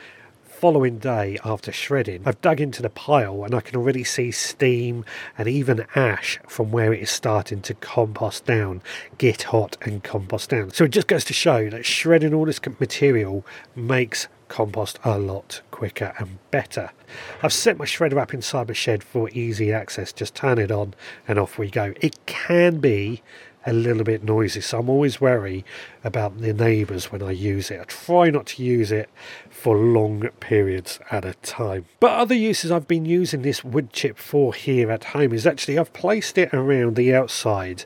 following 0.58 0.97
day 0.97 1.38
after 1.45 1.71
shredding, 1.71 2.23
I've 2.26 2.41
dug 2.41 2.60
into 2.60 2.82
the 2.82 2.89
pile 2.89 3.43
and 3.43 3.54
I 3.54 3.62
can 3.62 3.76
already 3.76 4.04
see 4.04 4.32
steam 4.32 5.06
and 5.38 5.47
even 5.47 5.86
ash 5.93 6.39
from 6.47 6.71
where 6.71 6.91
it 6.91 7.02
is 7.02 7.12
starting 7.12 7.62
to 7.62 7.76
compost 7.76 8.45
down, 8.45 8.82
get 9.19 9.43
hot 9.43 9.78
and 9.82 10.04
compost 10.04 10.50
down. 10.50 10.71
So 10.71 10.86
it 10.86 10.91
just 10.91 11.08
goes 11.08 11.23
to 11.26 11.34
show 11.34 11.69
that 11.69 11.86
shredding 11.86 12.34
all 12.34 12.45
this 12.45 12.60
material 12.80 13.45
makes 13.76 14.28
compost 14.48 15.00
a 15.04 15.18
lot 15.18 15.62
quicker 15.72 16.14
and 16.18 16.40
better. 16.52 16.92
I've 17.42 17.54
set 17.54 17.78
my 17.78 17.86
shredder 17.86 18.22
up 18.22 18.34
inside 18.34 18.68
my 18.68 18.74
shed 18.74 19.04
for 19.04 19.30
easy 19.30 19.72
access, 19.72 20.12
just 20.12 20.36
turn 20.36 20.58
it 20.58 20.72
on 20.72 20.94
and 21.28 21.40
off 21.40 21.58
we 21.58 21.70
go. 21.70 21.94
It 22.02 22.26
can 22.26 22.80
be 22.80 23.22
a 23.68 23.74
little 23.74 24.04
bit 24.06 24.24
noisy. 24.24 24.62
So 24.62 24.80
I'm 24.80 24.90
always 24.90 25.20
wary 25.20 25.66
about 26.04 26.40
the 26.40 26.54
neighbours 26.54 27.12
when 27.12 27.22
I 27.22 27.32
use 27.32 27.70
it. 27.70 27.82
I 27.82 27.84
try 27.84 28.30
not 28.30 28.46
to 28.48 28.64
use 28.64 28.92
it 28.92 29.10
for 29.50 29.76
long 29.78 30.30
periods 30.40 31.00
at 31.12 31.26
a 31.26 31.34
time. 31.36 31.86
But 32.00 32.14
other 32.14 32.34
uses 32.34 32.72
I've 32.72 32.88
been 32.88 33.06
using 33.06 33.42
this 33.42 33.66
wood 33.66 33.92
chip 33.92 34.18
for 34.18 34.54
here 34.54 34.90
at 34.90 35.04
home 35.06 35.34
is 35.34 35.46
actually 35.46 35.78
I've 35.78 35.92
placed 35.92 36.38
it 36.38 36.54
around 36.54 36.96
the 36.96 37.14
outside 37.14 37.84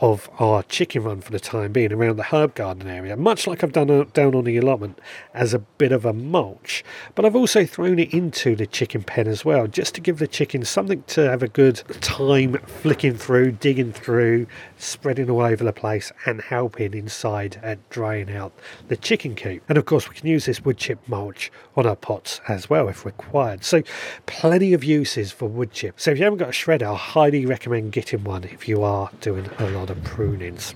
of 0.00 0.30
our 0.38 0.62
chicken 0.62 1.02
run 1.02 1.20
for 1.20 1.32
the 1.32 1.40
time 1.40 1.72
being 1.72 1.92
around 1.92 2.16
the 2.16 2.24
herb 2.24 2.54
garden 2.54 2.88
area, 2.88 3.16
much 3.16 3.46
like 3.46 3.64
I've 3.64 3.72
done 3.72 3.90
uh, 3.90 4.04
down 4.12 4.34
on 4.34 4.44
the 4.44 4.56
allotment 4.56 4.98
as 5.34 5.54
a 5.54 5.58
bit 5.58 5.92
of 5.92 6.04
a 6.04 6.12
mulch. 6.12 6.84
But 7.14 7.24
I've 7.24 7.36
also 7.36 7.66
thrown 7.66 7.98
it 7.98 8.12
into 8.14 8.54
the 8.54 8.66
chicken 8.66 9.02
pen 9.02 9.26
as 9.26 9.44
well, 9.44 9.66
just 9.66 9.94
to 9.96 10.00
give 10.00 10.18
the 10.18 10.28
chickens 10.28 10.68
something 10.68 11.02
to 11.08 11.28
have 11.28 11.42
a 11.42 11.48
good 11.48 11.82
time 12.00 12.58
flicking 12.58 13.16
through, 13.16 13.52
digging 13.52 13.92
through, 13.92 14.46
spreading 14.78 15.30
all 15.30 15.42
over 15.42 15.64
the 15.64 15.72
place, 15.72 16.12
and 16.26 16.40
helping 16.40 16.94
inside 16.94 17.60
at 17.62 17.88
drying 17.90 18.30
out 18.30 18.52
the 18.88 18.96
chicken 18.96 19.34
coop. 19.34 19.62
And 19.68 19.78
of 19.78 19.84
course, 19.84 20.08
we 20.08 20.14
can 20.14 20.26
use 20.26 20.46
this 20.46 20.64
wood 20.64 20.78
chip 20.78 20.98
mulch 21.06 21.50
on 21.76 21.86
our 21.86 21.96
pots 21.96 22.40
as 22.48 22.70
well 22.70 22.88
if 22.88 23.04
required. 23.04 23.64
So, 23.64 23.82
plenty 24.26 24.72
of 24.72 24.84
uses 24.84 25.32
for 25.32 25.48
wood 25.48 25.72
chip. 25.72 26.00
So, 26.00 26.10
if 26.10 26.18
you 26.18 26.24
haven't 26.24 26.38
got 26.38 26.48
a 26.48 26.52
shredder, 26.52 26.92
I 26.92 26.96
highly 26.96 27.46
recommend 27.46 27.92
getting 27.92 28.24
one 28.24 28.44
if 28.44 28.68
you 28.68 28.82
are 28.82 29.10
doing 29.20 29.48
a 29.58 29.70
lot 29.70 29.90
of 29.90 30.02
prunings. 30.04 30.74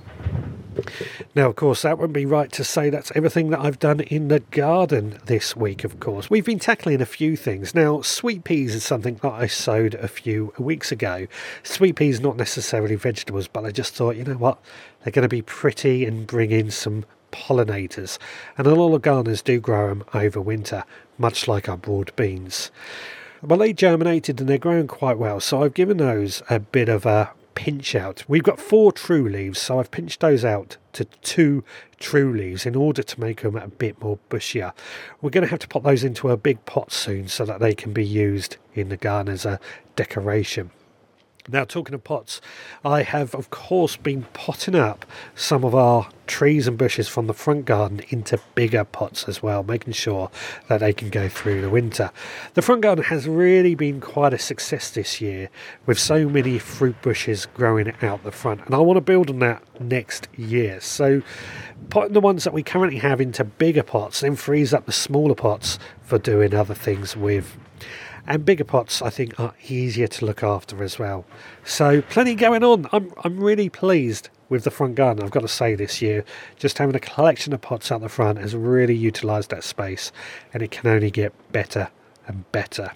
Now, 1.35 1.49
of 1.49 1.57
course, 1.57 1.83
that 1.83 1.99
wouldn't 1.99 2.15
be 2.15 2.27
right 2.27 2.51
to 2.53 2.65
say 2.65 2.91
that's 2.91 3.13
everything 3.15 3.51
that 3.51 3.61
I've 3.61 3.79
done 3.79 4.01
in 4.01 4.29
the 4.29 4.41
garden 4.41 5.19
this 5.27 5.57
week, 5.57 5.85
of 5.85 6.01
course. 6.01 6.31
We've 6.31 6.45
been 6.45 6.59
tackling 6.59 7.01
a 7.01 7.07
few 7.07 7.37
things. 7.37 7.75
Now, 7.75 8.03
sweet 8.03 8.45
peas 8.45 8.75
is 8.75 8.85
something 8.85 9.17
that 9.17 9.33
I 9.33 9.47
sowed 9.47 9.95
a 9.95 10.09
few 10.09 10.53
weeks 10.59 10.93
ago. 10.93 11.27
Sweet 11.63 11.97
peas, 11.97 12.21
not 12.21 12.37
necessarily 12.37 12.95
vegetables, 12.95 13.49
but 13.49 13.65
I 13.65 13.71
just 13.71 13.95
thought, 13.95 14.17
you 14.17 14.25
know 14.25 14.35
what, 14.35 14.59
they're 15.03 15.13
going 15.13 15.23
to 15.23 15.29
be 15.29 15.43
pretty 15.43 16.05
and 16.05 16.27
bring 16.27 16.51
in 16.51 16.71
some 16.71 17.05
pollinators. 17.33 18.19
And 18.57 18.67
a 18.67 18.75
lot 18.75 18.95
of 18.95 19.03
gardeners 19.03 19.43
do 19.43 19.61
grow 19.61 19.89
them 19.89 20.05
over 20.15 20.41
winter, 20.41 20.85
much 21.19 21.49
like 21.49 21.69
our 21.69 21.77
broad 21.77 22.15
beans. 22.17 22.71
Well, 23.43 23.59
they 23.59 23.73
germinated 23.73 24.39
and 24.41 24.49
they're 24.49 24.59
growing 24.59 24.87
quite 24.87 25.19
well, 25.19 25.41
so 25.41 25.63
I've 25.65 25.75
given 25.75 25.97
those 25.97 26.43
a 26.49 26.61
bit 26.61 26.89
of 26.89 27.05
a 27.05 27.33
pinch 27.55 27.95
out. 27.95 28.25
We've 28.29 28.43
got 28.43 28.59
four 28.59 28.93
true 28.93 29.29
leaves, 29.29 29.61
so 29.61 29.79
I've 29.79 29.91
pinched 29.91 30.21
those 30.21 30.45
out 30.45 30.77
to 30.95 31.05
two 31.05 31.65
true 31.99 32.33
leaves 32.33 32.67
in 32.67 32.75
order 32.75 33.03
to 33.03 33.21
make 33.21 33.43
them 33.43 33.57
a 33.57 33.69
bit 33.69 34.01
more 34.03 34.19
bushier. 34.31 34.73
We're 35.21 35.31
going 35.31 35.45
to 35.45 35.51
have 35.51 35.61
to 35.61 35.69
pop 35.69 35.83
those 35.83 36.05
into 36.05 36.31
a 36.31 36.37
big 36.37 36.65
pot 36.67 36.93
soon 36.93 37.29
so 37.29 37.45
that 37.45 37.61
they 37.61 37.75
can 37.75 37.93
be 37.93 38.05
used 38.05 38.57
in 38.75 38.88
the 38.88 38.97
garden 38.97 39.33
as 39.33 39.45
a 39.45 39.61
decoration. 39.97 40.71
Now, 41.49 41.65
talking 41.65 41.95
of 41.95 42.05
pots, 42.05 42.41
I 42.85 43.03
have, 43.03 43.35
of 43.35 43.51
course, 43.51 43.97
been 43.97 44.23
potting 44.33 44.77
up 44.77 45.05
some 45.35 45.65
of 45.65 45.75
our 45.75 46.09
trees 46.33 46.66
and 46.66 46.79
bushes 46.79 47.09
from 47.09 47.27
the 47.27 47.35
front 47.35 47.66
garden 47.66 48.01
into 48.09 48.40
bigger 48.55 48.85
pots 48.85 49.29
as 49.29 49.42
well, 49.42 49.62
making 49.62 49.92
sure 49.92 50.31
that 50.66 50.81
they 50.81 50.90
can 50.90 51.11
go 51.11 51.29
through 51.29 51.61
the 51.61 51.68
winter. 51.68 52.11
The 52.55 52.62
front 52.62 52.81
garden 52.81 53.05
has 53.05 53.29
really 53.29 53.75
been 53.75 54.01
quite 54.01 54.33
a 54.33 54.38
success 54.38 54.90
this 54.90 55.21
year 55.21 55.51
with 55.85 55.99
so 55.99 56.27
many 56.31 56.59
fruit 56.59 57.01
bushes 57.03 57.45
growing 57.45 57.92
out 58.01 58.25
the 58.25 58.33
front, 58.33 58.64
and 58.64 58.75
I 58.75 58.79
want 58.79 58.97
to 58.97 59.03
build 59.03 59.29
on 59.29 59.40
that 59.40 59.62
next 59.79 60.27
year. 60.35 60.81
So, 60.81 61.21
putting 61.90 62.14
the 62.14 62.21
ones 62.21 62.45
that 62.45 62.55
we 62.55 62.62
currently 62.62 63.01
have 63.01 63.21
into 63.21 63.45
bigger 63.45 63.83
pots 63.83 64.21
then 64.21 64.35
frees 64.35 64.73
up 64.73 64.87
the 64.87 64.92
smaller 64.92 65.35
pots 65.35 65.79
for 66.01 66.18
doing 66.18 66.55
other 66.55 66.75
things 66.75 67.14
with 67.14 67.59
and 68.27 68.45
bigger 68.45 68.64
pots 68.64 69.03
I 69.03 69.11
think 69.11 69.38
are 69.38 69.53
easier 69.68 70.07
to 70.07 70.25
look 70.25 70.42
after 70.42 70.83
as 70.83 70.99
well. 70.99 71.27
So 71.62 72.01
plenty 72.03 72.35
going 72.35 72.64
on. 72.64 72.88
I'm 72.90 73.12
I'm 73.23 73.38
really 73.38 73.68
pleased 73.68 74.31
with 74.53 74.65
the 74.65 74.71
front 74.71 74.95
garden. 74.95 75.25
I've 75.25 75.31
got 75.31 75.41
to 75.41 75.49
say 75.49 75.75
this 75.75 76.03
year, 76.03 76.25
just 76.59 76.77
having 76.77 76.95
a 76.95 77.01
collection 77.01 77.55
of 77.55 77.62
pots 77.62 77.91
out 77.91 78.03
the 78.03 78.09
front 78.11 78.38
has 78.38 78.55
really 78.55 78.95
utilised 78.95 79.49
that 79.49 79.65
space, 79.65 80.12
and 80.53 80.62
it 80.62 80.71
can 80.71 80.88
only 80.88 81.11
get 81.11 81.33
better 81.51 81.88
and 82.29 82.51
better. 82.53 82.93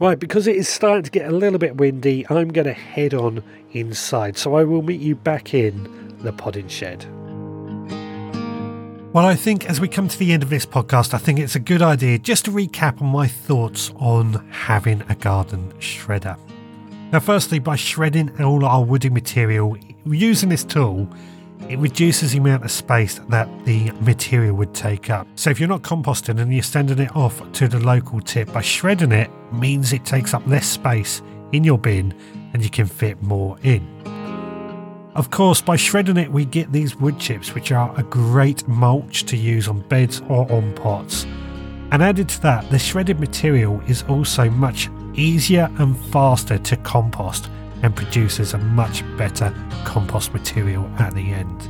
Right, 0.00 0.18
because 0.18 0.46
it 0.46 0.56
is 0.56 0.66
starting 0.66 1.02
to 1.02 1.10
get 1.10 1.28
a 1.28 1.36
little 1.36 1.58
bit 1.58 1.76
windy, 1.76 2.26
I'm 2.30 2.48
going 2.48 2.66
to 2.66 2.72
head 2.72 3.12
on 3.12 3.44
inside. 3.72 4.38
So 4.38 4.56
I 4.56 4.64
will 4.64 4.82
meet 4.82 5.02
you 5.02 5.14
back 5.14 5.52
in 5.52 6.16
the 6.22 6.32
podding 6.32 6.68
shed. 6.68 7.04
Well, 9.12 9.26
I 9.26 9.34
think 9.34 9.68
as 9.68 9.80
we 9.80 9.88
come 9.88 10.08
to 10.08 10.18
the 10.18 10.32
end 10.32 10.42
of 10.42 10.48
this 10.48 10.64
podcast, 10.64 11.12
I 11.12 11.18
think 11.18 11.38
it's 11.40 11.56
a 11.56 11.60
good 11.60 11.82
idea 11.82 12.18
just 12.18 12.46
to 12.46 12.50
recap 12.50 13.02
on 13.02 13.08
my 13.08 13.26
thoughts 13.26 13.92
on 13.96 14.48
having 14.50 15.02
a 15.10 15.14
garden 15.14 15.72
shredder. 15.78 16.38
Now, 17.12 17.20
firstly, 17.20 17.58
by 17.58 17.76
shredding 17.76 18.42
all 18.42 18.64
our 18.64 18.84
woody 18.84 19.10
material 19.10 19.76
using 20.06 20.48
this 20.48 20.64
tool, 20.64 21.08
it 21.68 21.78
reduces 21.78 22.32
the 22.32 22.38
amount 22.38 22.64
of 22.64 22.70
space 22.70 23.20
that 23.28 23.48
the 23.64 23.90
material 24.00 24.54
would 24.56 24.74
take 24.74 25.10
up. 25.10 25.26
So, 25.34 25.50
if 25.50 25.58
you're 25.60 25.68
not 25.68 25.82
composting 25.82 26.40
and 26.40 26.52
you're 26.52 26.62
sending 26.62 26.98
it 26.98 27.14
off 27.14 27.50
to 27.52 27.68
the 27.68 27.78
local 27.80 28.20
tip, 28.20 28.52
by 28.52 28.62
shredding 28.62 29.12
it 29.12 29.30
means 29.52 29.92
it 29.92 30.04
takes 30.04 30.34
up 30.34 30.46
less 30.46 30.66
space 30.66 31.20
in 31.52 31.64
your 31.64 31.78
bin 31.78 32.14
and 32.52 32.62
you 32.62 32.70
can 32.70 32.86
fit 32.86 33.22
more 33.22 33.58
in. 33.62 33.86
Of 35.14 35.30
course, 35.30 35.60
by 35.60 35.76
shredding 35.76 36.16
it, 36.16 36.30
we 36.30 36.44
get 36.44 36.72
these 36.72 36.94
wood 36.96 37.18
chips, 37.18 37.54
which 37.54 37.72
are 37.72 37.92
a 37.98 38.04
great 38.04 38.66
mulch 38.68 39.24
to 39.24 39.36
use 39.36 39.66
on 39.66 39.80
beds 39.88 40.22
or 40.28 40.50
on 40.52 40.74
pots. 40.74 41.24
And 41.90 42.02
added 42.02 42.28
to 42.28 42.42
that, 42.42 42.70
the 42.70 42.78
shredded 42.78 43.18
material 43.18 43.80
is 43.88 44.04
also 44.04 44.48
much 44.48 44.88
easier 45.14 45.68
and 45.78 45.98
faster 46.12 46.58
to 46.58 46.76
compost 46.76 47.50
and 47.82 47.94
produces 47.94 48.54
a 48.54 48.58
much 48.58 49.04
better 49.16 49.52
compost 49.84 50.32
material 50.32 50.90
at 50.98 51.14
the 51.14 51.32
end. 51.32 51.68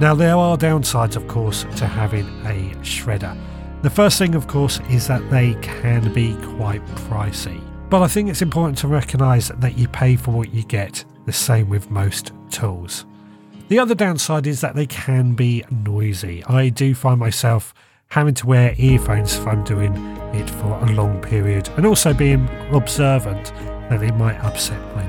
Now, 0.00 0.14
there 0.14 0.36
are 0.36 0.56
downsides, 0.56 1.16
of 1.16 1.28
course, 1.28 1.64
to 1.76 1.86
having 1.86 2.26
a 2.46 2.74
shredder. 2.82 3.36
The 3.82 3.90
first 3.90 4.18
thing, 4.18 4.34
of 4.34 4.46
course, 4.46 4.80
is 4.90 5.06
that 5.08 5.30
they 5.30 5.54
can 5.62 6.12
be 6.12 6.34
quite 6.56 6.84
pricey. 6.86 7.60
But 7.90 8.02
I 8.02 8.08
think 8.08 8.28
it's 8.28 8.42
important 8.42 8.78
to 8.78 8.88
recognise 8.88 9.48
that 9.48 9.78
you 9.78 9.86
pay 9.88 10.16
for 10.16 10.32
what 10.32 10.52
you 10.52 10.64
get, 10.64 11.04
the 11.26 11.32
same 11.32 11.68
with 11.68 11.90
most 11.90 12.32
tools. 12.50 13.06
The 13.68 13.78
other 13.78 13.94
downside 13.94 14.46
is 14.46 14.60
that 14.62 14.74
they 14.74 14.86
can 14.86 15.34
be 15.34 15.64
noisy. 15.70 16.42
I 16.44 16.70
do 16.70 16.94
find 16.94 17.20
myself 17.20 17.72
having 18.08 18.34
to 18.34 18.46
wear 18.46 18.74
earphones 18.78 19.36
if 19.36 19.46
I'm 19.46 19.64
doing 19.64 19.94
it 20.34 20.50
for 20.50 20.78
a 20.82 20.92
long 20.92 21.20
period, 21.20 21.68
and 21.76 21.86
also 21.86 22.12
being 22.12 22.48
observant 22.72 23.52
that 23.90 24.02
it 24.02 24.14
might 24.16 24.38
upset 24.44 24.80
my 24.94 25.06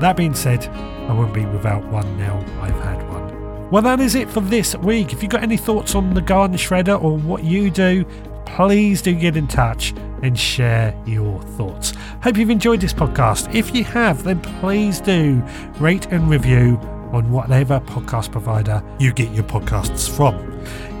That 0.00 0.16
being 0.16 0.34
said, 0.34 0.66
I 1.08 1.12
won't 1.12 1.32
be 1.32 1.46
without 1.46 1.84
one 1.86 2.18
now 2.18 2.38
I've 2.60 2.80
had 2.82 3.08
one. 3.08 3.70
Well, 3.70 3.82
that 3.82 4.00
is 4.00 4.14
it 4.14 4.30
for 4.30 4.40
this 4.40 4.76
week. 4.76 5.12
If 5.12 5.22
you've 5.22 5.32
got 5.32 5.42
any 5.42 5.56
thoughts 5.56 5.94
on 5.94 6.14
the 6.14 6.20
garden 6.20 6.56
shredder 6.56 7.02
or 7.02 7.18
what 7.18 7.42
you 7.42 7.70
do, 7.70 8.04
please 8.44 9.02
do 9.02 9.14
get 9.14 9.36
in 9.36 9.48
touch 9.48 9.92
and 10.22 10.38
share 10.38 10.94
your 11.06 11.40
thoughts. 11.42 11.92
Hope 12.22 12.36
you've 12.36 12.50
enjoyed 12.50 12.80
this 12.80 12.92
podcast. 12.92 13.52
If 13.54 13.74
you 13.74 13.84
have, 13.84 14.22
then 14.22 14.40
please 14.40 15.00
do 15.00 15.42
rate 15.78 16.06
and 16.06 16.30
review 16.30 16.78
on 17.12 17.30
whatever 17.30 17.80
podcast 17.80 18.32
provider 18.32 18.82
you 18.98 19.12
get 19.12 19.32
your 19.32 19.44
podcasts 19.44 20.08
from. 20.08 20.45